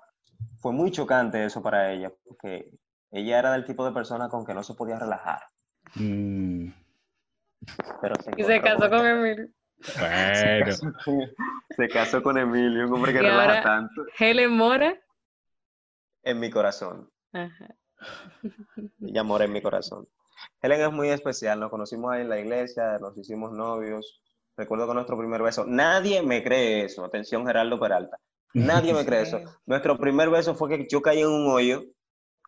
fue 0.58 0.72
muy 0.72 0.90
chocante 0.92 1.44
eso 1.44 1.60
para 1.62 1.92
ella 1.92 2.12
porque 2.24 2.70
ella 3.10 3.38
era 3.38 3.52
del 3.52 3.64
tipo 3.66 3.84
de 3.84 3.92
persona 3.92 4.28
con 4.28 4.46
que 4.46 4.54
no 4.54 4.62
se 4.62 4.74
podía 4.74 4.98
relajar. 4.98 5.40
Mm, 5.94 6.72
Pero 8.00 8.14
se, 8.22 8.30
Y 8.36 8.44
se 8.44 8.60
casó 8.60 8.88
con 8.90 9.06
Emilio. 9.06 9.48
se 9.80 10.00
bueno, 10.00 10.64
casó 10.66 10.86
con- 11.04 11.30
se 11.76 11.88
casó 11.88 12.22
con 12.22 12.38
Emilio, 12.38 12.86
un 12.88 12.94
hombre 12.94 13.12
que 13.12 13.18
Y 13.18 13.22
relaja 13.22 13.42
ahora- 13.42 13.62
tanto 13.62 14.02
Helen 14.18 14.50
Mora. 14.52 14.98
en 16.24 16.40
mi 16.40 16.50
corazón. 16.50 17.10
Ajá. 17.32 17.74
y 19.00 19.18
amor 19.18 19.42
en 19.42 19.52
mi 19.52 19.62
corazón. 19.62 20.08
Helen 20.60 20.80
es 20.80 20.92
muy 20.92 21.08
especial, 21.08 21.60
nos 21.60 21.70
conocimos 21.70 22.12
ahí 22.12 22.22
en 22.22 22.28
la 22.28 22.40
iglesia, 22.40 22.98
nos 23.00 23.16
hicimos 23.16 23.52
novios. 23.52 24.20
Recuerdo 24.56 24.86
que 24.88 24.94
nuestro 24.94 25.16
primer 25.16 25.40
beso, 25.42 25.64
nadie 25.66 26.22
me 26.22 26.42
cree 26.42 26.84
eso, 26.84 27.04
atención 27.04 27.46
Geraldo 27.46 27.78
Peralta, 27.80 28.18
nadie 28.54 28.92
me 28.92 29.04
cree 29.06 29.22
eso. 29.22 29.40
Nuestro 29.66 29.96
primer 29.98 30.30
beso 30.30 30.54
fue 30.54 30.68
que 30.68 30.86
yo 30.90 31.00
caí 31.00 31.20
en 31.20 31.28
un 31.28 31.48
hoyo, 31.50 31.84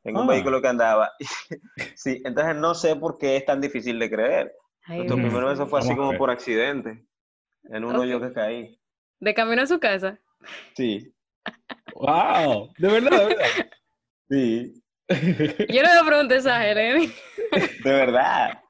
en 0.04 0.16
un 0.16 0.22
Ah. 0.24 0.32
vehículo 0.32 0.60
que 0.62 0.68
andaba. 0.68 1.12
sí, 1.96 2.22
entonces 2.24 2.56
no 2.56 2.74
sé 2.74 2.96
por 2.96 3.18
qué 3.18 3.36
es 3.36 3.44
tan 3.44 3.60
difícil 3.60 3.98
de 3.98 4.10
creer. 4.10 4.52
Ay, 4.86 4.98
Nuestro 4.98 5.16
Dios 5.16 5.28
primer 5.30 5.44
beso 5.50 5.66
fue 5.66 5.80
así 5.80 5.96
como 5.96 6.16
por 6.16 6.30
accidente, 6.30 7.04
en 7.64 7.84
un 7.84 7.94
Ok. 7.96 8.02
hoyo 8.02 8.20
que 8.20 8.32
caí. 8.32 8.78
De 9.20 9.32
camino 9.34 9.62
a 9.62 9.66
su 9.66 9.80
casa. 9.80 10.18
Sí, 10.76 11.12
wow, 11.94 12.70
de 12.78 12.88
verdad, 12.88 13.28
de 13.28 13.34
verdad. 13.34 13.44
sí, 14.30 14.82
Yo 15.68 15.82
no 15.82 15.94
le 15.94 16.06
pregunté 16.06 16.36
eso 16.36 16.50
a 16.50 16.66
Helen. 16.66 17.10
de 17.82 17.92
verdad. 17.92 18.60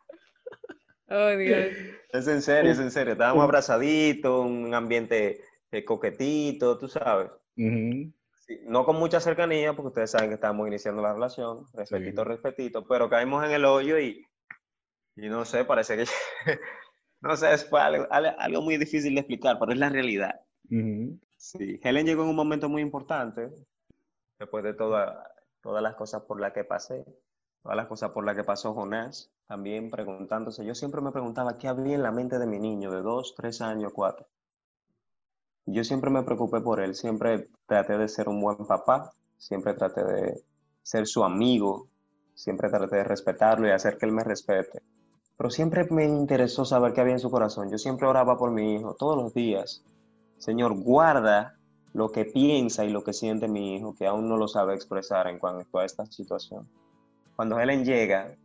Oh, 1.09 1.31
Dios. 1.37 1.75
Es 2.13 2.29
en 2.29 2.43
serio, 2.43 2.71
es 2.73 2.79
en 2.79 2.91
serio. 2.91 3.13
Estábamos 3.15 3.43
abrazaditos, 3.43 4.47
un 4.47 4.73
ambiente 4.75 5.41
eh, 5.73 5.85
coquetito, 5.85 6.79
tú 6.79 6.89
sabes. 6.89 7.31
Ujú. 7.57 8.13
Sí, 8.47 8.59
no 8.65 8.85
con 8.85 8.97
mucha 8.97 9.21
cercanía, 9.21 9.73
porque 9.73 9.89
ustedes 9.89 10.11
saben 10.11 10.29
que 10.29 10.35
estábamos 10.35 10.69
iniciando 10.69 11.01
la 11.01 11.15
relación, 11.15 11.65
respetito, 11.73 12.23
Sí. 12.23 12.29
respetito, 12.29 12.87
pero 12.87 13.09
caímos 13.09 13.43
en 13.45 13.53
el 13.53 13.65
hoyo 13.65 13.99
y, 13.99 14.23
y 15.17 15.29
no 15.31 15.45
sé, 15.47 15.65
parece 15.65 15.97
que, 15.97 16.05
no 17.23 17.37
sé, 17.37 17.55
es 17.55 17.65
fue 17.69 17.81
algo, 17.81 18.07
algo- 18.11 18.61
muy 18.63 18.77
difícil 18.77 19.15
de 19.15 19.21
explicar, 19.21 19.59
pero 19.59 19.73
es 19.73 19.79
la 19.79 19.89
realidad. 19.89 20.41
Sí, 21.39 21.81
Helen 21.83 22.07
llegó 22.07 22.23
en 22.23 22.29
un 22.31 22.37
momento 22.37 22.69
muy 22.69 22.83
importante, 22.83 23.51
después 24.39 24.63
de 24.65 24.75
toda- 24.75 25.31
todas 25.63 25.83
las 25.83 25.95
cosas 25.95 26.23
por 26.23 26.39
las 26.39 26.53
que 26.53 26.65
pasé, 26.65 27.05
todas 27.63 27.77
las 27.77 27.87
cosas 27.87 28.11
por 28.11 28.27
las 28.27 28.37
que 28.37 28.45
pasó 28.45 28.75
Jonás, 28.75 29.33
también 29.47 29.91
preguntándose, 29.91 30.67
yo 30.67 30.75
siempre 30.75 31.01
me 31.01 31.13
preguntaba 31.13 31.57
qué 31.57 31.69
había 31.69 31.95
en 31.95 32.03
la 32.03 32.13
mente 32.13 32.39
de 32.39 32.47
mi 32.47 32.59
niño 32.59 32.91
de 32.91 33.01
dos, 33.01 33.35
tres 33.35 33.63
años, 33.63 33.93
cuatro. 33.95 34.27
Yo 35.67 35.83
siempre 35.83 36.11
me 36.11 36.23
preocupé 36.23 36.61
por 36.61 36.81
él, 36.81 36.95
siempre 36.95 37.49
traté 37.67 37.97
de 37.97 38.09
ser 38.09 38.29
un 38.29 38.41
buen 38.41 38.67
papá, 38.67 39.11
siempre 39.39 39.75
traté 39.75 40.05
de 40.05 40.45
ser 40.83 41.07
su 41.07 41.25
amigo, 41.25 41.89
siempre 42.35 42.69
traté 42.69 42.97
de 42.97 43.05
respetarlo 43.05 43.67
y 43.67 43.71
hacer 43.71 43.97
que 43.97 44.07
él 44.07 44.13
me 44.13 44.25
respete. 44.25 44.83
Pero 45.37 45.51
siempre 45.51 45.87
me 45.91 46.05
interesó 46.05 46.65
saber 46.65 46.93
qué 46.93 47.01
había 47.01 47.15
en 47.15 47.21
su 47.21 47.31
corazón. 47.31 47.71
Yo 47.71 47.79
siempre 47.79 48.07
oraba 48.07 48.37
por 48.37 48.51
mi 48.51 48.75
hijo 48.75 48.95
todos 48.95 49.17
los 49.17 49.33
días. 49.33 49.83
Señor, 50.39 50.75
guarda 50.83 51.57
lo 51.95 52.11
que 52.11 52.25
piensa 52.25 52.85
y 52.85 52.91
lo 52.91 53.03
que 53.03 53.13
siente 53.13 53.49
mi 53.49 53.77
hijo, 53.77 53.95
que 53.95 54.07
aún 54.07 54.29
no 54.29 54.37
lo 54.37 54.49
sabe 54.49 54.75
expresar 54.75 55.29
en 55.29 55.39
cuanto 55.39 55.79
a 55.79 55.85
esta 55.85 56.05
situación. 56.07 56.69
Cuando 57.37 57.59
Helen 57.59 57.85
llega, 57.85 58.37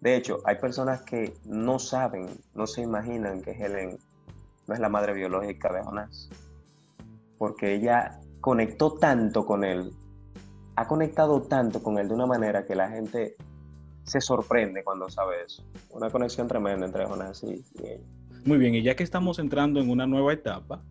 de 0.00 0.16
hecho, 0.16 0.38
hay 0.44 0.56
personas 0.56 1.02
que 1.02 1.34
no 1.44 1.78
saben, 1.78 2.28
no 2.54 2.66
se 2.66 2.82
imaginan 2.82 3.42
que 3.42 3.52
Helen 3.52 3.98
no 4.66 4.74
es 4.74 4.80
la 4.80 4.88
madre 4.88 5.14
biológica 5.14 5.72
de 5.72 5.82
Jonás, 5.82 6.28
porque 7.40 7.74
ella 7.74 8.20
conectó 8.42 8.98
tanto 8.98 9.46
con 9.46 9.64
él, 9.64 9.92
ha 10.76 10.86
conectado 10.86 11.40
tanto 11.40 11.82
con 11.82 11.98
él 11.98 12.06
de 12.06 12.14
una 12.14 12.26
manera 12.26 12.66
que 12.66 12.74
la 12.74 12.90
gente 12.90 13.34
se 14.04 14.20
sorprende 14.20 14.84
cuando 14.84 15.08
sabe 15.08 15.36
eso. 15.46 15.64
Una 15.88 16.10
conexión 16.10 16.48
tremenda 16.48 16.84
entre 16.84 17.06
Jonás 17.06 17.42
y, 17.42 17.64
y 17.80 17.86
ella. 17.86 18.04
Muy 18.44 18.58
bien, 18.58 18.74
y 18.74 18.82
ya 18.82 18.94
que 18.94 19.02
estamos 19.02 19.38
entrando 19.38 19.80
en 19.80 19.88
una 19.88 20.06
nueva 20.06 20.34
etapa, 20.34 20.82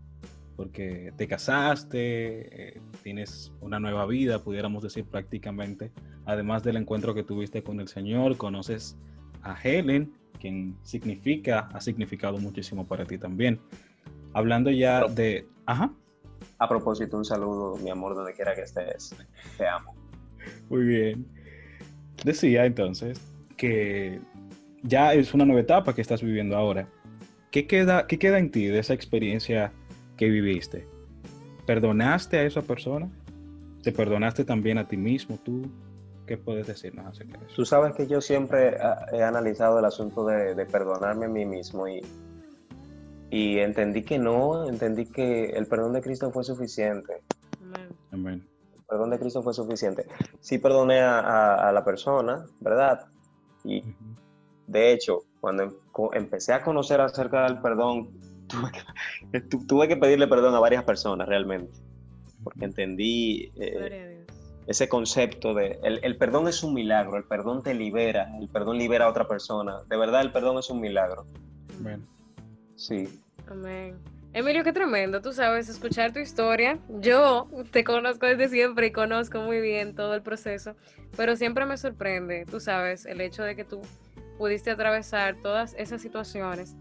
porque 0.55 1.13
te 1.17 1.27
casaste, 1.27 2.69
eh, 2.69 2.81
tienes 3.03 3.51
una 3.62 3.79
nueva 3.79 4.07
vida, 4.07 4.39
pudiéramos 4.39 4.81
decir 4.81 5.05
prácticamente, 5.05 5.91
además 6.25 6.63
del 6.63 6.77
encuentro 6.77 7.13
que 7.13 7.21
tuviste 7.21 7.62
con 7.62 7.79
el 7.79 7.89
Señor, 7.89 8.38
conoces 8.38 8.97
a 9.43 9.55
Helen, 9.62 10.13
quien 10.39 10.75
significa, 10.81 11.69
ha 11.71 11.79
significado 11.79 12.39
muchísimo 12.39 12.88
para 12.88 13.05
ti 13.05 13.19
también. 13.19 13.59
Hablando 14.33 14.71
ya 14.71 15.07
de... 15.07 15.47
Ajá, 15.67 15.93
A 16.58 16.67
propósito, 16.67 17.17
un 17.17 17.25
saludo, 17.25 17.78
mi 17.78 17.89
amor, 17.89 18.15
donde 18.15 18.34
quiera 18.34 18.54
que 18.56 18.62
estés. 18.62 19.15
Te 19.58 19.67
amo. 19.67 19.95
muy 20.69 20.84
bien. 20.84 21.28
Decía 22.23 22.65
entonces 22.65 23.19
que 23.56 24.19
ya 24.84 25.13
es 25.13 25.34
una 25.34 25.45
nueva 25.45 25.62
etapa 25.62 25.93
que 25.93 26.02
estás 26.02 26.21
viviendo 26.21 26.56
ahora. 26.56 26.88
¿Qué 27.52 27.65
queda, 27.67 28.08
qué 28.08 28.19
queda 28.19 28.38
en 28.38 28.52
ti 28.52 28.67
de 28.67 28.80
esa 28.80 28.93
experiencia 28.93 29.71
que 30.17 30.30
viviste? 30.30 30.88
¿Perdonaste 31.65 32.38
a 32.38 32.43
esa 32.43 32.62
persona? 32.62 33.10
¿Te 33.82 33.91
perdonaste 33.91 34.43
también 34.43 34.78
a 34.78 34.88
ti 34.88 34.97
mismo 34.97 35.38
tú? 35.43 35.63
¿Qué 36.28 36.38
puedes 36.38 36.67
decirnos 36.67 37.08
acerca 37.08 37.39
de 37.39 37.45
eso? 37.45 37.56
Tú 37.56 37.65
sabes 37.65 37.93
que 37.95 38.06
yo 38.06 38.21
siempre 38.21 38.78
ah, 38.82 39.06
he 39.12 39.23
analizado 39.23 39.80
el 39.80 39.86
asunto 39.86 40.25
de, 40.25 40.54
de 40.54 40.65
perdonarme 40.65 41.25
a 41.25 41.30
mí 41.30 41.45
mismo 41.45 41.88
y, 41.88 42.02
y 43.29 43.59
entendí 43.59 44.03
que 44.03 44.17
no, 44.19 44.67
entendí 44.67 45.05
que 45.05 45.45
el 45.49 45.67
perdón 45.67 45.93
de 45.93 46.01
Cristo 46.01 46.31
fue 46.31 46.43
suficiente. 46.43 47.21
Amén. 48.11 48.47
El 48.75 48.83
perdón 48.87 49.09
de 49.11 49.19
Cristo 49.19 49.43
fue 49.43 49.53
suficiente. 49.53 50.05
Sí 50.39 50.57
perdoné 50.57 50.99
a, 51.01 51.19
a- 51.19 51.69
a 51.69 51.71
la 51.71 51.83
persona, 51.85 52.43
¿verdad? 52.59 53.05
Y 53.63 53.81
de 54.67 54.91
hecho, 54.93 55.23
cuando 55.39 55.63
em- 55.63 55.73
empecé 56.13 56.53
a 56.53 56.63
conocer 56.63 57.01
acerca 57.01 57.43
del 57.43 57.59
perdón, 57.61 58.09
tuve 58.47 58.71
que, 59.31 59.41
tu- 59.41 59.65
tuve 59.67 59.87
que 59.87 59.97
pedirle 59.97 60.27
perdón 60.27 60.55
a 60.55 60.59
varias 60.59 60.83
personas 60.83 61.27
realmente, 61.27 61.71
porque 62.43 62.65
entendí 62.65 63.51
eh, 63.57 64.25
ese 64.65 64.87
concepto 64.89 65.53
de 65.53 65.79
el, 65.83 65.99
el 66.03 66.17
perdón 66.17 66.47
es 66.47 66.63
un 66.63 66.73
milagro, 66.73 67.17
el 67.17 67.23
perdón 67.25 67.61
te 67.63 67.73
libera, 67.75 68.27
el 68.39 68.49
perdón 68.49 68.77
libera 68.77 69.05
a 69.05 69.09
otra 69.09 69.27
persona. 69.27 69.81
De 69.87 69.97
verdad, 69.97 70.21
el 70.21 70.31
perdón 70.31 70.57
es 70.57 70.69
un 70.69 70.79
milagro. 70.79 71.25
Amén. 71.79 72.07
Sí. 72.79 73.09
Amén. 73.47 73.97
Emilio, 74.31 74.63
qué 74.63 74.71
tremendo, 74.71 75.21
tú 75.21 75.33
sabes, 75.33 75.67
escuchar 75.67 76.13
tu 76.13 76.19
historia. 76.19 76.79
Yo 77.01 77.49
te 77.71 77.83
conozco 77.83 78.25
desde 78.25 78.47
siempre 78.47 78.87
y 78.87 78.91
conozco 78.91 79.41
muy 79.41 79.59
bien 79.59 79.95
todo 79.95 80.13
el 80.13 80.21
proceso, 80.21 80.75
pero 81.17 81.35
siempre 81.35 81.65
me 81.65 81.75
sorprende, 81.77 82.45
tú 82.45 82.61
sabes, 82.61 83.05
el 83.05 83.19
hecho 83.19 83.43
de 83.43 83.57
que 83.57 83.65
tú 83.65 83.81
pudiste 84.37 84.71
atravesar 84.71 85.35
todas 85.41 85.73
esas 85.77 86.01
situaciones 86.01 86.75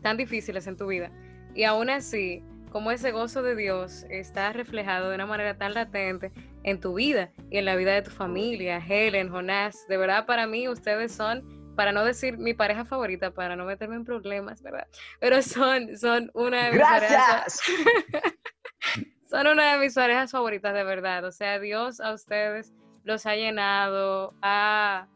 tan 0.00 0.16
difíciles 0.16 0.66
en 0.66 0.76
tu 0.76 0.88
vida 0.88 1.12
y 1.54 1.64
aún 1.64 1.88
así, 1.88 2.42
como 2.70 2.90
ese 2.90 3.12
gozo 3.12 3.42
de 3.42 3.54
Dios 3.54 4.04
está 4.08 4.52
reflejado 4.52 5.10
de 5.10 5.14
una 5.14 5.26
manera 5.26 5.56
tan 5.56 5.74
latente 5.74 6.32
en 6.64 6.80
tu 6.80 6.94
vida 6.94 7.30
y 7.48 7.58
en 7.58 7.66
la 7.66 7.76
vida 7.76 7.92
de 7.92 8.02
tu 8.02 8.10
familia, 8.10 8.78
Helen, 8.84 9.28
Jonás, 9.28 9.86
de 9.88 9.98
verdad 9.98 10.26
para 10.26 10.48
mí 10.48 10.68
ustedes 10.68 11.12
son, 11.12 11.61
para 11.74 11.92
no 11.92 12.04
decir 12.04 12.38
mi 12.38 12.54
pareja 12.54 12.84
favorita, 12.84 13.30
para 13.32 13.56
no 13.56 13.64
meterme 13.64 13.96
en 13.96 14.04
problemas, 14.04 14.62
¿verdad? 14.62 14.86
Pero 15.20 15.42
son, 15.42 15.96
son 15.96 16.30
una 16.34 16.66
de 16.66 16.72
mis 16.72 16.82
parejas, 16.82 17.60
Gracias. 17.60 17.60
son 19.30 19.46
una 19.46 19.72
de 19.72 19.78
mis 19.78 19.94
parejas 19.94 20.30
favoritas 20.30 20.74
de 20.74 20.84
verdad. 20.84 21.24
O 21.24 21.32
sea, 21.32 21.58
Dios 21.58 22.00
a 22.00 22.12
ustedes 22.12 22.72
los 23.04 23.26
ha 23.26 23.34
llenado, 23.34 24.34
ha, 24.42 25.08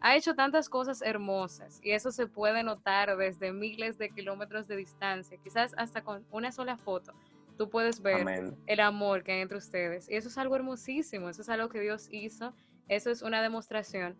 ha 0.00 0.16
hecho 0.16 0.34
tantas 0.34 0.68
cosas 0.68 1.02
hermosas 1.02 1.80
y 1.82 1.90
eso 1.90 2.10
se 2.10 2.26
puede 2.26 2.62
notar 2.62 3.16
desde 3.16 3.52
miles 3.52 3.98
de 3.98 4.10
kilómetros 4.10 4.66
de 4.66 4.76
distancia, 4.76 5.38
quizás 5.42 5.74
hasta 5.76 6.02
con 6.02 6.24
una 6.30 6.52
sola 6.52 6.76
foto. 6.76 7.12
Tú 7.58 7.70
puedes 7.70 8.02
ver 8.02 8.22
Amén. 8.22 8.56
el 8.66 8.80
amor 8.80 9.22
que 9.22 9.32
hay 9.32 9.40
entre 9.40 9.58
ustedes. 9.58 10.10
Y 10.10 10.16
eso 10.16 10.28
es 10.28 10.38
algo 10.38 10.56
hermosísimo, 10.56 11.28
eso 11.28 11.42
es 11.42 11.48
algo 11.48 11.68
que 11.68 11.78
Dios 11.78 12.08
hizo, 12.10 12.52
eso 12.88 13.10
es 13.10 13.22
una 13.22 13.42
demostración 13.42 14.16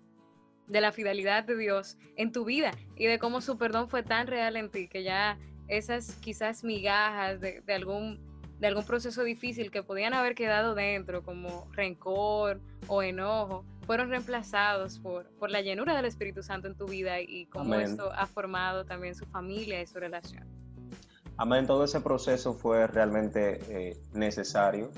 de 0.67 0.81
la 0.81 0.93
fidelidad 0.93 1.45
de 1.45 1.57
Dios 1.57 1.97
en 2.17 2.33
tu 2.33 2.45
vida 2.45 2.73
y 2.97 3.07
de 3.07 3.19
cómo 3.19 3.41
su 3.41 3.59
perdón 3.59 3.89
fue 3.89 4.03
tan 4.03 4.27
real 4.27 4.57
en 4.57 4.71
ti 4.71 4.89
que 4.89 5.03
ya 5.03 5.39
esas 5.69 6.15
quizás 6.17 6.65
migajas 6.65 7.41
de, 7.41 7.61
de 7.61 7.75
algún, 7.75 8.21
de 8.59 8.67
algún 8.67 8.85
proceso 8.85 9.23
difícil 9.25 9.71
que 9.71 9.83
podían 9.83 10.15
haber 10.15 10.35
quedado 10.35 10.75
dentro 10.75 11.23
como 11.23 11.69
rencor 11.73 12.61
o 12.87 13.03
enojo 13.03 13.65
fueron 13.85 14.09
reemplazados 14.09 14.99
por, 14.99 15.27
por 15.39 15.51
la 15.51 15.61
llenura 15.61 15.95
del 15.95 16.07
Espíritu 16.07 16.43
Santo 16.43 16.69
en 16.69 16.75
tu 16.75 16.87
vida 16.87 17.21
y 17.21 17.47
cómo 17.47 17.75
Amén. 17.75 17.91
esto 17.91 18.11
ha 18.13 18.27
formado 18.27 18.85
también 18.85 19.15
su 19.15 19.27
familia 19.27 19.81
y 19.83 19.87
su 19.87 19.99
relación. 19.99 20.45
Amén, 21.37 21.67
todo 21.67 21.85
ese 21.85 22.01
proceso 22.01 22.55
fue 22.55 22.87
realmente 22.87 23.61
eh, 23.69 23.97
necesario. 24.13 24.91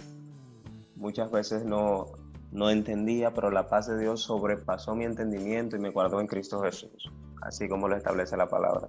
Muchas 0.94 1.30
veces 1.30 1.64
no, 1.64 2.06
no 2.56 2.70
entendía, 2.70 3.34
pero 3.34 3.50
la 3.50 3.68
paz 3.68 3.86
de 3.86 3.98
Dios 3.98 4.22
sobrepasó 4.22 4.94
mi 4.94 5.04
entendimiento 5.04 5.76
y 5.76 5.78
me 5.78 5.90
guardó 5.90 6.20
en 6.20 6.26
Cristo 6.26 6.62
Jesús, 6.62 7.12
así 7.42 7.68
como 7.68 7.86
lo 7.86 7.96
establece 7.96 8.34
la 8.34 8.48
palabra. 8.48 8.88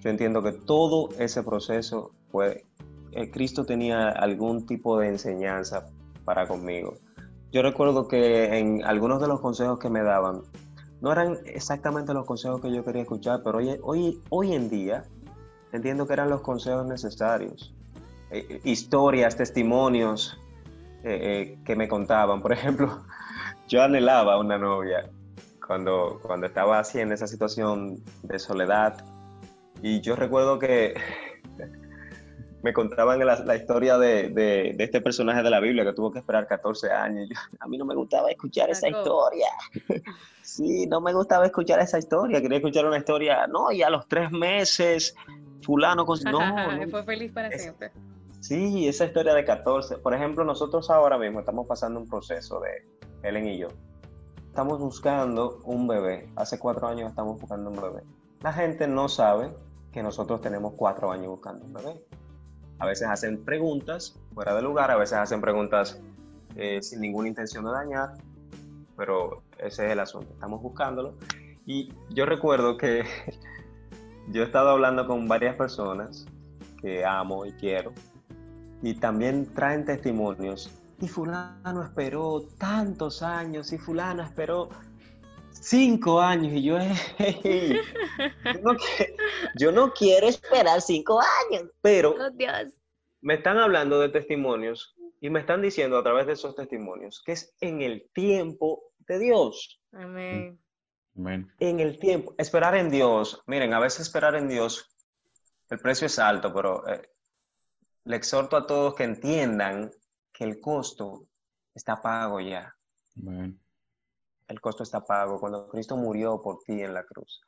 Yo 0.00 0.10
entiendo 0.10 0.42
que 0.42 0.50
todo 0.50 1.08
ese 1.16 1.44
proceso 1.44 2.10
fue, 2.32 2.66
eh, 3.12 3.30
Cristo 3.30 3.64
tenía 3.64 4.08
algún 4.08 4.66
tipo 4.66 4.98
de 4.98 5.06
enseñanza 5.06 5.86
para 6.24 6.48
conmigo. 6.48 6.94
Yo 7.52 7.62
recuerdo 7.62 8.08
que 8.08 8.58
en 8.58 8.84
algunos 8.84 9.20
de 9.20 9.28
los 9.28 9.40
consejos 9.40 9.78
que 9.78 9.88
me 9.88 10.02
daban, 10.02 10.42
no 11.00 11.12
eran 11.12 11.38
exactamente 11.44 12.12
los 12.12 12.26
consejos 12.26 12.60
que 12.60 12.72
yo 12.72 12.84
quería 12.84 13.02
escuchar, 13.02 13.42
pero 13.44 13.58
hoy, 13.58 13.78
hoy, 13.82 14.20
hoy 14.30 14.52
en 14.52 14.68
día 14.68 15.04
entiendo 15.72 16.08
que 16.08 16.14
eran 16.14 16.28
los 16.28 16.40
consejos 16.40 16.84
necesarios. 16.86 17.72
Eh, 18.32 18.46
eh, 18.50 18.60
historias, 18.64 19.36
testimonios 19.36 20.36
eh, 21.04 21.58
que 21.64 21.76
me 21.76 21.88
contaban. 21.88 22.42
Por 22.42 22.52
ejemplo, 22.52 23.04
yo 23.68 23.82
anhelaba 23.82 24.38
una 24.38 24.58
novia 24.58 25.08
cuando, 25.66 26.18
cuando 26.22 26.46
estaba 26.46 26.78
así 26.78 27.00
en 27.00 27.12
esa 27.12 27.26
situación 27.26 28.02
de 28.22 28.38
soledad. 28.38 29.04
Y 29.82 30.00
yo 30.00 30.16
recuerdo 30.16 30.58
que 30.58 30.94
me 32.62 32.72
contaban 32.72 33.24
la, 33.24 33.56
historia 33.56 33.96
de, 33.96 34.76
este 34.78 35.00
personaje 35.00 35.42
de 35.42 35.50
la 35.50 35.60
Biblia 35.60 35.84
que 35.84 35.92
tuvo 35.92 36.12
que 36.12 36.18
esperar 36.18 36.46
14 36.46 36.90
años. 36.90 37.28
a 37.60 37.66
mí 37.66 37.78
no 37.78 37.84
me 37.84 37.94
gustaba 37.94 38.30
escuchar 38.30 38.68
esa 38.70 38.88
historia. 38.88 39.48
sí, 40.42 40.86
no 40.86 41.00
me 41.00 41.12
gustaba 41.14 41.46
escuchar 41.46 41.80
esa 41.80 41.98
historia. 41.98 42.42
Quería 42.42 42.58
escuchar 42.58 42.84
una 42.84 42.98
historia, 42.98 43.46
no, 43.46 43.72
y 43.72 43.82
a 43.82 43.88
los 43.88 44.06
tres 44.06 44.30
meses, 44.30 45.14
fulano 45.62 46.04
con... 46.04 46.18
No, 46.24 46.40
fue 46.90 47.02
feliz 47.04 47.32
para 47.32 47.50
siempre. 47.52 47.90
Sí, 48.40 48.88
esa 48.88 49.04
historia 49.04 49.34
de 49.34 49.44
14. 49.44 49.98
Por 49.98 50.14
ejemplo, 50.14 50.44
nosotros 50.44 50.90
ahora 50.90 51.18
mismo 51.18 51.40
estamos 51.40 51.66
pasando 51.66 52.00
un 52.00 52.08
proceso 52.08 52.60
de 52.60 53.28
Ellen 53.28 53.46
y 53.46 53.58
yo. 53.58 53.68
Estamos 54.48 54.80
buscando 54.80 55.60
un 55.64 55.86
bebé. 55.86 56.28
Hace 56.36 56.58
cuatro 56.58 56.88
años 56.88 57.10
estamos 57.10 57.40
buscando 57.40 57.70
un 57.70 57.80
bebé. 57.80 58.02
La 58.42 58.52
gente 58.52 58.88
no 58.88 59.08
sabe 59.08 59.54
que 59.92 60.02
nosotros 60.02 60.40
tenemos 60.40 60.74
cuatro 60.76 61.12
años 61.12 61.28
buscando 61.28 61.64
un 61.66 61.72
bebé 61.72 62.04
a 62.80 62.86
veces 62.86 63.06
hacen 63.08 63.44
preguntas 63.44 64.18
fuera 64.34 64.54
de 64.54 64.62
lugar, 64.62 64.90
a 64.90 64.96
veces 64.96 65.18
hacen 65.18 65.40
preguntas 65.40 66.00
eh, 66.56 66.82
sin 66.82 67.00
ninguna 67.00 67.28
intención 67.28 67.64
de 67.64 67.70
dañar, 67.70 68.14
pero 68.96 69.42
ese 69.58 69.86
es 69.86 69.92
el 69.92 70.00
asunto, 70.00 70.32
estamos 70.32 70.62
buscándolo. 70.62 71.14
Y 71.66 71.92
yo 72.08 72.24
recuerdo 72.24 72.78
que 72.78 73.04
yo 74.28 74.42
he 74.42 74.44
estado 74.46 74.70
hablando 74.70 75.06
con 75.06 75.28
varias 75.28 75.56
personas 75.56 76.26
que 76.80 77.04
amo 77.04 77.44
y 77.44 77.52
quiero, 77.52 77.92
y 78.82 78.94
también 78.94 79.52
traen 79.54 79.84
testimonios. 79.84 80.70
Y 81.00 81.08
fulano 81.08 81.82
esperó 81.82 82.42
tantos 82.58 83.22
años, 83.22 83.72
y 83.72 83.78
fulano 83.78 84.22
esperó 84.22 84.68
cinco 85.50 86.20
años, 86.20 86.52
y 86.52 86.62
yo, 86.62 86.78
yo, 89.58 89.72
no, 89.72 89.92
quiero 89.92 90.28
esperar 90.28 90.80
cinco 90.80 91.20
años, 91.20 91.70
pero 91.80 92.10
oh, 92.10 92.30
me 93.22 93.34
están 93.34 93.58
hablando 93.58 94.00
de 94.00 94.08
testimonios 94.08 94.94
y 95.20 95.30
me 95.30 95.40
están 95.40 95.60
diciendo 95.60 95.98
a 95.98 96.02
través 96.02 96.26
de 96.26 96.32
esos 96.32 96.56
testimonios 96.56 97.22
que 97.24 97.32
es 97.32 97.54
en 97.60 97.82
el 97.82 98.08
tiempo 98.14 98.92
de 99.06 99.18
Dios. 99.18 99.80
Amén. 99.92 100.58
Amén. 101.16 101.52
En 101.58 101.80
el 101.80 101.98
tiempo, 101.98 102.34
esperar 102.38 102.76
en 102.76 102.90
Dios. 102.90 103.42
Miren, 103.46 103.74
a 103.74 103.80
veces 103.80 104.00
esperar 104.00 104.36
en 104.36 104.48
Dios, 104.48 104.88
el 105.68 105.78
precio 105.78 106.06
es 106.06 106.18
alto, 106.18 106.52
pero 106.54 106.88
eh, 106.88 107.10
le 108.04 108.16
exhorto 108.16 108.56
a 108.56 108.66
todos 108.66 108.94
que 108.94 109.04
entiendan 109.04 109.90
que 110.32 110.44
el 110.44 110.60
costo 110.60 111.26
está 111.74 112.00
pago 112.00 112.40
ya. 112.40 112.74
El 114.48 114.60
costo 114.60 114.82
está 114.82 115.04
pago. 115.04 115.38
Cuando 115.38 115.68
Cristo 115.68 115.96
murió 115.96 116.40
por 116.40 116.58
ti 116.64 116.82
en 116.82 116.94
la 116.94 117.04
cruz, 117.04 117.40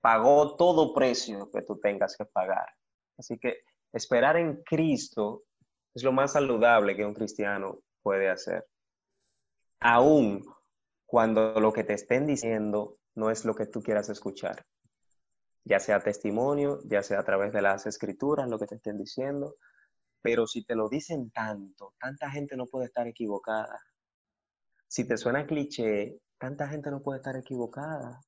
pagó 0.00 0.56
todo 0.56 0.94
precio 0.94 1.50
que 1.50 1.62
tú 1.62 1.78
tengas 1.78 2.16
que 2.16 2.24
pagar. 2.24 2.68
Así 3.18 3.38
que 3.38 3.62
esperar 3.92 4.36
en 4.36 4.62
Cristo 4.62 5.44
es 5.94 6.02
lo 6.02 6.12
más 6.12 6.32
saludable 6.32 6.94
que 6.94 7.04
un 7.04 7.14
cristiano 7.14 7.80
puede 8.02 8.28
hacer. 8.28 8.66
Aún 9.80 10.44
cuando 11.06 11.58
lo 11.60 11.72
que 11.72 11.84
te 11.84 11.94
estén 11.94 12.26
diciendo 12.26 12.98
no 13.14 13.30
es 13.30 13.44
lo 13.44 13.54
que 13.54 13.66
tú 13.66 13.82
quieras 13.82 14.08
escuchar. 14.08 14.64
Ya 15.64 15.80
sea 15.80 16.00
testimonio, 16.00 16.80
ya 16.84 17.02
sea 17.02 17.20
a 17.20 17.24
través 17.24 17.52
de 17.52 17.62
las 17.62 17.86
escrituras, 17.86 18.48
lo 18.48 18.58
que 18.58 18.66
te 18.66 18.76
estén 18.76 18.98
diciendo. 18.98 19.56
Pero 20.22 20.46
si 20.46 20.64
te 20.64 20.74
lo 20.74 20.88
dicen 20.88 21.30
tanto, 21.30 21.94
tanta 22.00 22.30
gente 22.30 22.56
no 22.56 22.66
puede 22.66 22.86
estar 22.86 23.06
equivocada. 23.06 23.78
Si 24.88 25.06
te 25.06 25.16
suena 25.16 25.46
cliché, 25.46 26.18
tanta 26.38 26.68
gente 26.68 26.90
no 26.90 27.02
puede 27.02 27.18
estar 27.18 27.36
equivocada. 27.36 28.20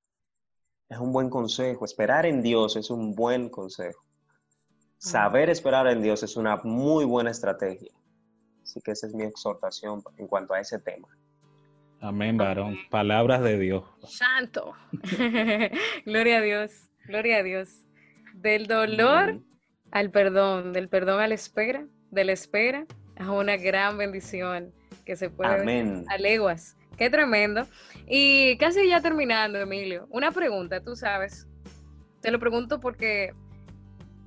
Es 0.88 0.98
un 0.98 1.12
buen 1.12 1.28
consejo. 1.28 1.84
Esperar 1.84 2.26
en 2.26 2.42
Dios 2.42 2.76
es 2.76 2.90
un 2.90 3.14
buen 3.14 3.48
consejo. 3.48 4.04
Saber 4.98 5.50
esperar 5.50 5.86
en 5.86 6.02
Dios 6.02 6.22
es 6.22 6.36
una 6.36 6.56
muy 6.64 7.04
buena 7.04 7.30
estrategia. 7.30 7.92
Así 8.62 8.80
que 8.80 8.90
esa 8.92 9.06
es 9.06 9.14
mi 9.14 9.24
exhortación 9.24 10.02
en 10.16 10.26
cuanto 10.26 10.54
a 10.54 10.60
ese 10.60 10.78
tema. 10.78 11.08
Amén, 12.00 12.36
varón. 12.36 12.76
Palabras 12.90 13.42
de 13.42 13.58
Dios. 13.58 13.84
Santo. 14.06 14.72
gloria 16.04 16.38
a 16.38 16.40
Dios. 16.42 16.72
Gloria 17.06 17.38
a 17.38 17.42
Dios. 17.42 17.68
Del 18.34 18.66
dolor 18.66 19.40
al 19.90 20.10
perdón, 20.10 20.72
del 20.72 20.88
perdón 20.88 21.20
a 21.20 21.28
la 21.28 21.34
espera, 21.34 21.86
de 22.10 22.24
la 22.24 22.32
espera 22.32 22.86
a 23.16 23.32
una 23.32 23.56
gran 23.56 23.98
bendición 23.98 24.72
que 25.04 25.16
se 25.16 25.30
puede 25.30 25.62
Amén. 25.62 26.04
a 26.08 26.18
leguas. 26.18 26.76
Qué 26.96 27.10
tremendo. 27.10 27.66
Y 28.06 28.56
casi 28.58 28.88
ya 28.88 29.00
terminando, 29.00 29.58
Emilio, 29.58 30.06
una 30.10 30.32
pregunta, 30.32 30.80
tú 30.80 30.96
sabes. 30.96 31.46
Te 32.20 32.30
lo 32.30 32.38
pregunto 32.38 32.80
porque 32.80 33.32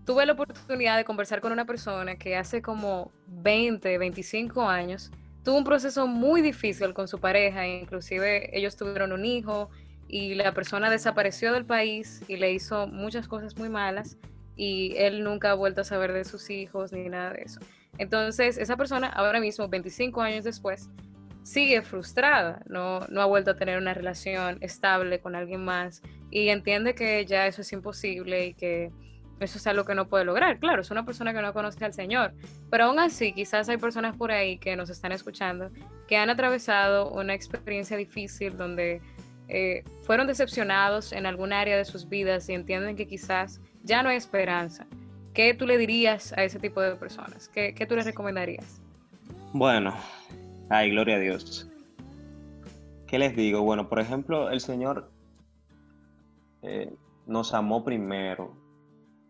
tuve 0.05 0.25
la 0.25 0.33
oportunidad 0.33 0.97
de 0.97 1.03
conversar 1.03 1.41
con 1.41 1.51
una 1.51 1.65
persona 1.65 2.15
que 2.15 2.35
hace 2.35 2.61
como 2.61 3.11
20, 3.27 3.97
25 3.97 4.67
años 4.67 5.11
tuvo 5.43 5.57
un 5.57 5.63
proceso 5.63 6.07
muy 6.07 6.41
difícil 6.41 6.93
con 6.93 7.07
su 7.07 7.19
pareja, 7.19 7.67
inclusive 7.67 8.55
ellos 8.57 8.75
tuvieron 8.75 9.11
un 9.11 9.25
hijo 9.25 9.69
y 10.07 10.35
la 10.35 10.53
persona 10.53 10.89
desapareció 10.89 11.53
del 11.53 11.65
país 11.65 12.21
y 12.27 12.37
le 12.37 12.51
hizo 12.51 12.87
muchas 12.87 13.27
cosas 13.27 13.57
muy 13.57 13.69
malas 13.69 14.17
y 14.55 14.95
él 14.97 15.23
nunca 15.23 15.51
ha 15.51 15.53
vuelto 15.55 15.81
a 15.81 15.83
saber 15.83 16.13
de 16.13 16.23
sus 16.23 16.49
hijos 16.49 16.91
ni 16.91 17.09
nada 17.09 17.33
de 17.33 17.43
eso. 17.43 17.59
Entonces, 17.97 18.57
esa 18.57 18.77
persona 18.77 19.07
ahora 19.07 19.39
mismo, 19.39 19.67
25 19.67 20.21
años 20.21 20.43
después, 20.43 20.89
sigue 21.43 21.81
frustrada, 21.81 22.61
no, 22.67 22.99
no 23.09 23.21
ha 23.21 23.25
vuelto 23.25 23.51
a 23.51 23.55
tener 23.55 23.77
una 23.77 23.93
relación 23.93 24.57
estable 24.61 25.19
con 25.19 25.35
alguien 25.35 25.63
más 25.63 26.01
y 26.29 26.49
entiende 26.49 26.95
que 26.95 27.25
ya 27.25 27.47
eso 27.47 27.61
es 27.61 27.73
imposible 27.73 28.47
y 28.47 28.53
que 28.53 28.91
eso 29.39 29.57
es 29.57 29.65
algo 29.65 29.85
que 29.85 29.95
no 29.95 30.07
puede 30.07 30.23
lograr. 30.23 30.59
Claro, 30.59 30.81
es 30.81 30.91
una 30.91 31.03
persona 31.03 31.33
que 31.33 31.41
no 31.41 31.51
conoce 31.51 31.83
al 31.83 31.93
Señor, 31.93 32.33
pero 32.69 32.85
aún 32.85 32.99
así 32.99 33.33
quizás 33.33 33.67
hay 33.69 33.77
personas 33.77 34.15
por 34.15 34.31
ahí 34.31 34.59
que 34.59 34.75
nos 34.75 34.89
están 34.89 35.11
escuchando 35.11 35.71
que 36.07 36.17
han 36.17 36.29
atravesado 36.29 37.09
una 37.09 37.33
experiencia 37.33 37.97
difícil 37.97 38.55
donde 38.55 39.01
eh, 39.47 39.83
fueron 40.03 40.27
decepcionados 40.27 41.11
en 41.11 41.25
algún 41.25 41.53
área 41.53 41.75
de 41.75 41.85
sus 41.85 42.07
vidas 42.07 42.47
y 42.49 42.53
entienden 42.53 42.95
que 42.95 43.07
quizás 43.07 43.59
ya 43.83 44.03
no 44.03 44.09
hay 44.09 44.17
esperanza. 44.17 44.85
¿Qué 45.33 45.53
tú 45.53 45.65
le 45.65 45.77
dirías 45.77 46.33
a 46.33 46.43
ese 46.43 46.59
tipo 46.59 46.81
de 46.81 46.95
personas? 46.95 47.47
¿Qué, 47.49 47.73
qué 47.73 47.85
tú 47.85 47.95
les 47.95 48.05
recomendarías? 48.05 48.81
Bueno, 49.53 49.93
Ay, 50.73 50.89
gloria 50.91 51.17
a 51.17 51.19
Dios. 51.19 51.69
¿Qué 53.05 53.19
les 53.19 53.35
digo? 53.35 53.61
Bueno, 53.61 53.89
por 53.89 53.99
ejemplo, 53.99 54.49
el 54.49 54.61
Señor 54.61 55.11
eh, 56.61 56.95
nos 57.27 57.53
amó 57.53 57.83
primero, 57.83 58.53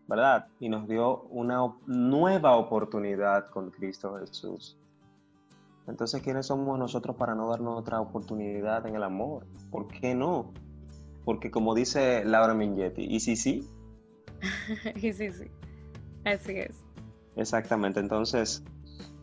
¿verdad? 0.06 0.46
Y 0.60 0.68
nos 0.68 0.86
dio 0.86 1.22
una 1.22 1.58
nueva 1.86 2.54
oportunidad 2.54 3.50
con 3.50 3.72
Cristo 3.72 4.16
Jesús. 4.20 4.78
Entonces, 5.88 6.22
¿quiénes 6.22 6.46
somos 6.46 6.78
nosotros 6.78 7.16
para 7.16 7.34
no 7.34 7.48
darnos 7.48 7.76
otra 7.76 8.00
oportunidad 8.00 8.86
en 8.86 8.94
el 8.94 9.02
amor? 9.02 9.44
¿Por 9.72 9.88
qué 9.88 10.14
no? 10.14 10.52
Porque 11.24 11.50
como 11.50 11.74
dice 11.74 12.24
Laura 12.24 12.54
Mingetti, 12.54 13.02
¿y 13.02 13.18
si 13.18 13.34
sí? 13.34 13.68
y 14.96 15.12
sí, 15.12 15.32
sí. 15.32 15.50
Así 16.24 16.52
es. 16.58 16.84
Exactamente. 17.36 18.00
Entonces, 18.00 18.62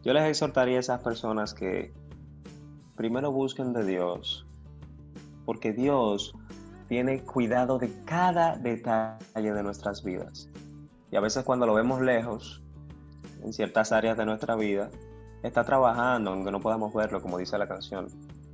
yo 0.03 0.13
les 0.13 0.23
exhortaría 0.23 0.77
a 0.77 0.79
esas 0.79 1.01
personas 1.01 1.53
que 1.53 1.93
primero 2.95 3.31
busquen 3.31 3.73
de 3.73 3.85
Dios, 3.85 4.45
porque 5.45 5.71
Dios 5.73 6.33
tiene 6.87 7.23
cuidado 7.23 7.77
de 7.77 7.91
cada 8.05 8.57
detalle 8.57 9.53
de 9.53 9.63
nuestras 9.63 10.03
vidas. 10.03 10.49
Y 11.11 11.15
a 11.15 11.19
veces 11.19 11.43
cuando 11.43 11.65
lo 11.65 11.73
vemos 11.73 12.01
lejos, 12.01 12.63
en 13.43 13.53
ciertas 13.53 13.91
áreas 13.91 14.17
de 14.17 14.25
nuestra 14.25 14.55
vida, 14.55 14.89
está 15.43 15.63
trabajando, 15.63 16.31
aunque 16.31 16.51
no 16.51 16.59
podamos 16.59 16.93
verlo, 16.93 17.21
como 17.21 17.37
dice 17.37 17.57
la 17.57 17.67
canción. 17.67 18.07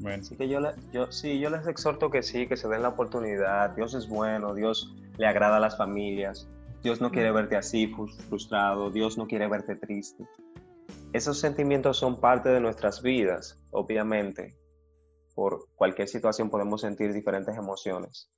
Así 0.06 0.36
que 0.36 0.50
yo, 0.50 0.60
yo, 0.92 1.12
sí, 1.12 1.40
yo 1.40 1.50
les 1.50 1.66
exhorto 1.68 2.10
que 2.10 2.22
sí, 2.22 2.48
que 2.48 2.58
se 2.58 2.68
den 2.68 2.82
la 2.82 2.90
oportunidad. 2.90 3.72
Dios 3.72 3.94
es 3.94 4.08
bueno, 4.10 4.54
Dios 4.54 4.94
le 5.18 5.26
agrada 5.26 5.58
a 5.58 5.60
las 5.60 5.78
familias. 5.78 6.48
Dios 6.86 7.02
no 7.02 7.10
quiere 7.10 7.32
verte 7.32 7.56
así, 7.58 7.88
frustrado, 8.30 8.92
Dios 8.92 9.18
no 9.18 9.26
quiere 9.26 9.48
verte 9.48 9.76
triste. 9.76 10.24
Esos 11.14 11.40
sentimientos 11.40 11.98
son 11.98 12.22
parte 12.22 12.50
de 12.50 12.60
nuestras 12.60 13.02
vidas, 13.02 13.60
obviamente. 13.72 14.56
Por 15.34 15.68
cualquier 15.74 16.08
situación 16.08 16.52
podemos 16.52 16.82
sentir 16.82 17.12
diferentes 17.12 17.58
emociones. 17.58 18.30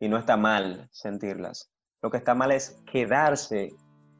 Y 0.00 0.08
no 0.08 0.18
está 0.18 0.36
mal 0.36 0.88
sentirlas. 0.90 1.70
Lo 2.02 2.10
que 2.10 2.16
está 2.16 2.34
mal 2.34 2.50
es 2.50 2.82
quedarse 2.90 3.76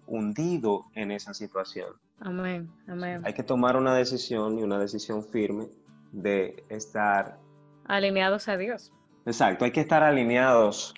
hundido 0.06 0.84
en 0.94 1.10
esa 1.10 1.34
situación. 1.34 1.96
Amén, 2.20 2.70
amén. 2.86 3.22
Hay 3.24 3.34
que 3.34 3.42
tomar 3.42 3.76
una 3.76 3.92
decisión 3.92 4.56
y 4.60 4.62
una 4.62 4.78
decisión 4.78 5.24
firme 5.24 5.66
de 6.12 6.64
estar 6.68 7.40
alineados 7.86 8.46
a 8.46 8.56
Dios. 8.56 8.92
Exacto, 9.26 9.64
hay 9.64 9.72
que 9.72 9.80
estar 9.80 10.04
alineados 10.04 10.94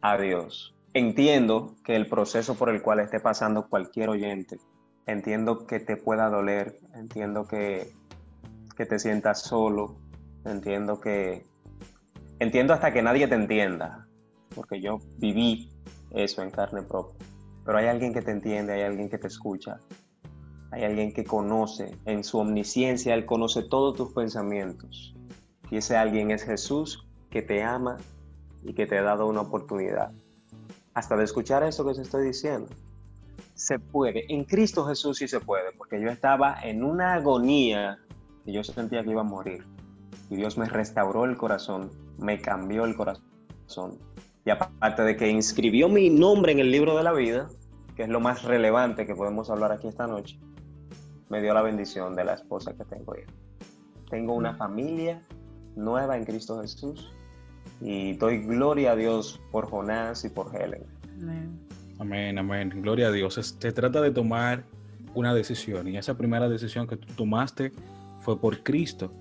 a 0.00 0.16
Dios. 0.16 0.75
Entiendo 0.96 1.74
que 1.84 1.94
el 1.94 2.08
proceso 2.08 2.54
por 2.54 2.70
el 2.70 2.80
cual 2.80 3.00
esté 3.00 3.20
pasando 3.20 3.68
cualquier 3.68 4.08
oyente, 4.08 4.56
entiendo 5.04 5.66
que 5.66 5.78
te 5.78 5.98
pueda 5.98 6.30
doler, 6.30 6.80
entiendo 6.94 7.46
que, 7.46 7.92
que 8.74 8.86
te 8.86 8.98
sientas 8.98 9.42
solo, 9.42 9.98
entiendo 10.46 10.98
que... 10.98 11.44
Entiendo 12.38 12.72
hasta 12.72 12.94
que 12.94 13.02
nadie 13.02 13.28
te 13.28 13.34
entienda, 13.34 14.08
porque 14.54 14.80
yo 14.80 15.00
viví 15.18 15.68
eso 16.12 16.42
en 16.42 16.50
carne 16.50 16.80
propia. 16.80 17.26
Pero 17.66 17.76
hay 17.76 17.88
alguien 17.88 18.14
que 18.14 18.22
te 18.22 18.30
entiende, 18.30 18.72
hay 18.72 18.82
alguien 18.84 19.10
que 19.10 19.18
te 19.18 19.26
escucha, 19.26 19.78
hay 20.70 20.84
alguien 20.84 21.12
que 21.12 21.24
conoce, 21.24 21.94
en 22.06 22.24
su 22.24 22.38
omnisciencia, 22.38 23.12
Él 23.12 23.26
conoce 23.26 23.64
todos 23.64 23.98
tus 23.98 24.14
pensamientos. 24.14 25.14
Y 25.70 25.76
ese 25.76 25.94
alguien 25.98 26.30
es 26.30 26.42
Jesús 26.42 27.06
que 27.28 27.42
te 27.42 27.62
ama 27.62 27.98
y 28.62 28.72
que 28.72 28.86
te 28.86 28.96
ha 28.96 29.02
dado 29.02 29.26
una 29.26 29.42
oportunidad. 29.42 30.10
Hasta 30.96 31.14
de 31.14 31.24
escuchar 31.24 31.62
eso 31.62 31.84
que 31.84 31.90
os 31.90 31.98
estoy 31.98 32.24
diciendo. 32.24 32.70
Se 33.52 33.78
puede. 33.78 34.32
En 34.32 34.44
Cristo 34.44 34.86
Jesús 34.86 35.18
sí 35.18 35.28
se 35.28 35.40
puede, 35.40 35.72
porque 35.76 36.00
yo 36.00 36.08
estaba 36.08 36.56
en 36.62 36.82
una 36.82 37.12
agonía 37.12 37.98
y 38.46 38.52
yo 38.54 38.64
sentía 38.64 39.04
que 39.04 39.10
iba 39.10 39.20
a 39.20 39.24
morir. 39.24 39.66
Y 40.30 40.36
Dios 40.36 40.56
me 40.56 40.64
restauró 40.64 41.26
el 41.26 41.36
corazón, 41.36 41.90
me 42.16 42.40
cambió 42.40 42.86
el 42.86 42.96
corazón. 42.96 43.98
Y 44.46 44.48
aparte 44.48 45.02
de 45.02 45.16
que 45.16 45.28
inscribió 45.28 45.90
mi 45.90 46.08
nombre 46.08 46.52
en 46.52 46.60
el 46.60 46.70
libro 46.70 46.96
de 46.96 47.02
la 47.02 47.12
vida, 47.12 47.50
que 47.94 48.04
es 48.04 48.08
lo 48.08 48.20
más 48.20 48.44
relevante 48.44 49.04
que 49.04 49.14
podemos 49.14 49.50
hablar 49.50 49.72
aquí 49.72 49.88
esta 49.88 50.06
noche, 50.06 50.40
me 51.28 51.42
dio 51.42 51.52
la 51.52 51.60
bendición 51.60 52.16
de 52.16 52.24
la 52.24 52.32
esposa 52.32 52.72
que 52.74 52.86
tengo 52.86 53.12
hoy. 53.12 53.24
Tengo 54.08 54.32
una 54.32 54.54
familia 54.54 55.22
nueva 55.74 56.16
en 56.16 56.24
Cristo 56.24 56.62
Jesús 56.62 57.12
y 57.80 58.14
doy 58.14 58.38
gloria 58.38 58.92
a 58.92 58.96
Dios 58.96 59.40
por 59.50 59.68
Jonás 59.68 60.24
y 60.24 60.28
por 60.28 60.54
Helen. 60.54 60.84
Amén. 61.20 61.58
Amén, 61.98 62.38
amén. 62.38 62.70
Gloria 62.82 63.08
a 63.08 63.12
Dios. 63.12 63.34
Se 63.34 63.72
trata 63.72 64.00
de 64.00 64.10
tomar 64.10 64.64
una 65.14 65.34
decisión 65.34 65.88
y 65.88 65.96
esa 65.96 66.16
primera 66.16 66.48
decisión 66.48 66.86
que 66.86 66.96
tú 66.96 67.06
tomaste 67.14 67.72
fue 68.20 68.38
por 68.38 68.62
Cristo 68.62 69.12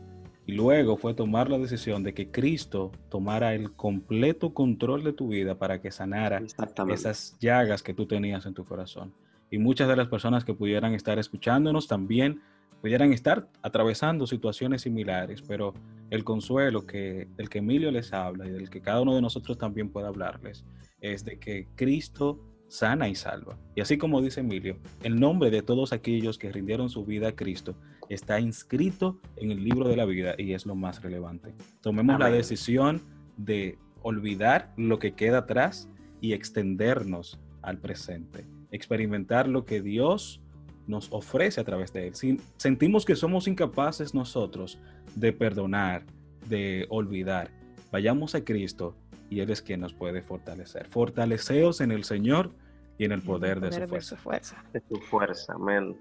y 0.45 0.53
luego 0.53 0.97
fue 0.97 1.13
tomar 1.13 1.49
la 1.49 1.57
decisión 1.57 2.03
de 2.03 2.13
que 2.13 2.29
Cristo 2.29 2.91
tomara 3.09 3.53
el 3.53 3.71
completo 3.73 4.53
control 4.53 5.03
de 5.03 5.13
tu 5.13 5.29
vida 5.29 5.55
para 5.55 5.81
que 5.81 5.91
sanara 5.91 6.41
esas 6.89 7.37
llagas 7.39 7.81
que 7.81 7.93
tú 7.93 8.05
tenías 8.05 8.45
en 8.45 8.53
tu 8.53 8.65
corazón 8.65 9.13
y 9.49 9.57
muchas 9.57 9.87
de 9.87 9.95
las 9.95 10.07
personas 10.07 10.43
que 10.43 10.53
pudieran 10.53 10.93
estar 10.93 11.17
escuchándonos 11.17 11.87
también 11.87 12.41
pudieran 12.85 13.13
estar 13.13 13.47
atravesando 13.63 14.27
situaciones 14.27 14.83
similares, 14.83 15.41
pero 15.41 15.73
el 16.11 16.23
consuelo 16.23 16.85
que, 16.85 17.27
del 17.35 17.49
que 17.49 17.57
Emilio 17.57 17.89
les 17.89 18.13
habla 18.13 18.45
y 18.45 18.51
del 18.51 18.69
que 18.69 18.79
cada 18.79 19.01
uno 19.01 19.15
de 19.15 19.23
nosotros 19.23 19.57
también 19.57 19.89
puede 19.89 20.05
hablarles 20.05 20.63
es 21.01 21.25
de 21.25 21.39
que 21.39 21.67
Cristo 21.73 22.39
sana 22.67 23.09
y 23.09 23.15
salva. 23.15 23.57
Y 23.75 23.81
así 23.81 23.97
como 23.97 24.21
dice 24.21 24.41
Emilio, 24.41 24.77
el 25.01 25.19
nombre 25.19 25.49
de 25.49 25.63
todos 25.63 25.93
aquellos 25.93 26.37
que 26.37 26.51
rindieron 26.51 26.91
su 26.91 27.03
vida 27.03 27.29
a 27.29 27.35
Cristo 27.35 27.75
está 28.07 28.39
inscrito 28.39 29.19
en 29.37 29.49
el 29.49 29.63
libro 29.63 29.89
de 29.89 29.95
la 29.95 30.05
vida 30.05 30.35
y 30.37 30.53
es 30.53 30.67
lo 30.67 30.75
más 30.75 31.01
relevante. 31.01 31.55
Tomemos 31.81 32.19
la 32.19 32.29
decisión 32.29 33.01
de 33.35 33.79
olvidar 34.03 34.71
lo 34.77 34.99
que 34.99 35.15
queda 35.15 35.39
atrás 35.39 35.89
y 36.21 36.33
extendernos 36.33 37.39
al 37.63 37.79
presente 37.79 38.45
experimentar 38.75 39.47
lo 39.47 39.65
que 39.65 39.81
Dios 39.81 40.41
nos 40.87 41.11
ofrece 41.11 41.61
a 41.61 41.63
través 41.63 41.91
de 41.93 42.07
Él. 42.07 42.15
Si 42.15 42.39
sentimos 42.57 43.05
que 43.05 43.15
somos 43.15 43.47
incapaces 43.47 44.13
nosotros 44.13 44.77
de 45.15 45.33
perdonar, 45.33 46.03
de 46.47 46.85
olvidar, 46.89 47.49
vayamos 47.91 48.35
a 48.35 48.43
Cristo 48.43 48.95
y 49.29 49.39
Él 49.39 49.49
es 49.49 49.61
quien 49.61 49.81
nos 49.81 49.93
puede 49.93 50.21
fortalecer. 50.21 50.87
Fortaleceos 50.87 51.81
en 51.81 51.91
el 51.91 52.03
Señor 52.03 52.51
y 52.97 53.05
en 53.05 53.11
el 53.11 53.21
poder, 53.21 53.59
de, 53.59 53.71
su 53.71 53.87
fuerza. 53.87 54.15
fuerza. 54.17 54.63
De 54.71 54.81
su 54.87 54.95
fuerza, 55.01 55.53
amén. 55.53 55.99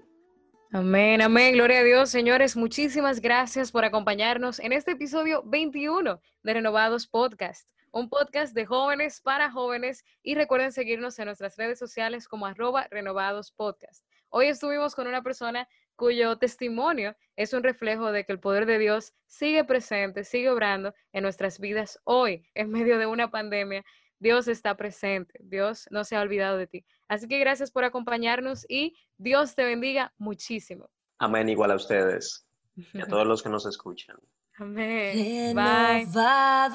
Amén, 0.71 1.21
amén, 1.21 1.53
gloria 1.53 1.79
a 1.79 1.83
Dios. 1.83 2.09
Señores, 2.09 2.57
muchísimas 2.57 3.21
gracias 3.21 3.71
por 3.71 3.85
acompañarnos 3.85 4.59
en 4.59 4.73
este 4.73 4.91
episodio 4.91 5.43
21 5.45 6.19
de 6.43 6.53
Renovados 6.53 7.07
Podcast 7.07 7.67
un 7.95 8.09
podcast 8.09 8.53
de 8.53 8.65
jóvenes 8.65 9.21
para 9.21 9.49
jóvenes 9.49 10.03
y 10.21 10.35
recuerden 10.35 10.73
seguirnos 10.73 11.17
en 11.17 11.27
nuestras 11.27 11.55
redes 11.55 11.79
sociales 11.79 12.27
como 12.27 12.45
arroba 12.45 12.89
renovados 12.91 13.53
podcast. 13.53 14.03
Hoy 14.37 14.47
estuvimos 14.47 14.95
con 14.95 15.07
una 15.07 15.23
persona 15.23 15.65
cuyo 15.95 16.37
testimonio 16.37 17.15
es 17.37 17.53
un 17.53 17.63
reflejo 17.63 18.11
de 18.11 18.25
que 18.25 18.33
el 18.33 18.39
poder 18.41 18.65
de 18.65 18.77
Dios 18.77 19.13
sigue 19.27 19.63
presente, 19.63 20.25
sigue 20.25 20.49
obrando 20.49 20.93
en 21.13 21.23
nuestras 21.23 21.57
vidas 21.57 22.01
hoy, 22.03 22.45
en 22.53 22.69
medio 22.69 22.99
de 22.99 23.05
una 23.05 23.31
pandemia. 23.31 23.85
Dios 24.19 24.49
está 24.49 24.75
presente, 24.75 25.39
Dios 25.41 25.87
no 25.89 26.03
se 26.03 26.17
ha 26.17 26.21
olvidado 26.21 26.57
de 26.57 26.67
ti. 26.67 26.85
Así 27.07 27.29
que 27.29 27.39
gracias 27.39 27.71
por 27.71 27.85
acompañarnos 27.85 28.65
y 28.67 28.97
Dios 29.15 29.55
te 29.55 29.63
bendiga 29.63 30.13
muchísimo. 30.17 30.89
Amén, 31.17 31.47
igual 31.47 31.71
a 31.71 31.75
ustedes 31.75 32.45
y 32.75 33.01
a 33.01 33.05
todos 33.07 33.25
los 33.27 33.41
que 33.41 33.47
nos 33.47 33.65
escuchan. 33.65 34.17
Amén. 34.57 35.53
Renovados. 35.55 36.73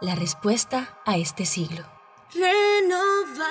La 0.00 0.16
respuesta 0.16 1.00
a 1.06 1.18
este 1.18 1.44
siglo. 1.44 1.84
Renovados. 2.34 3.44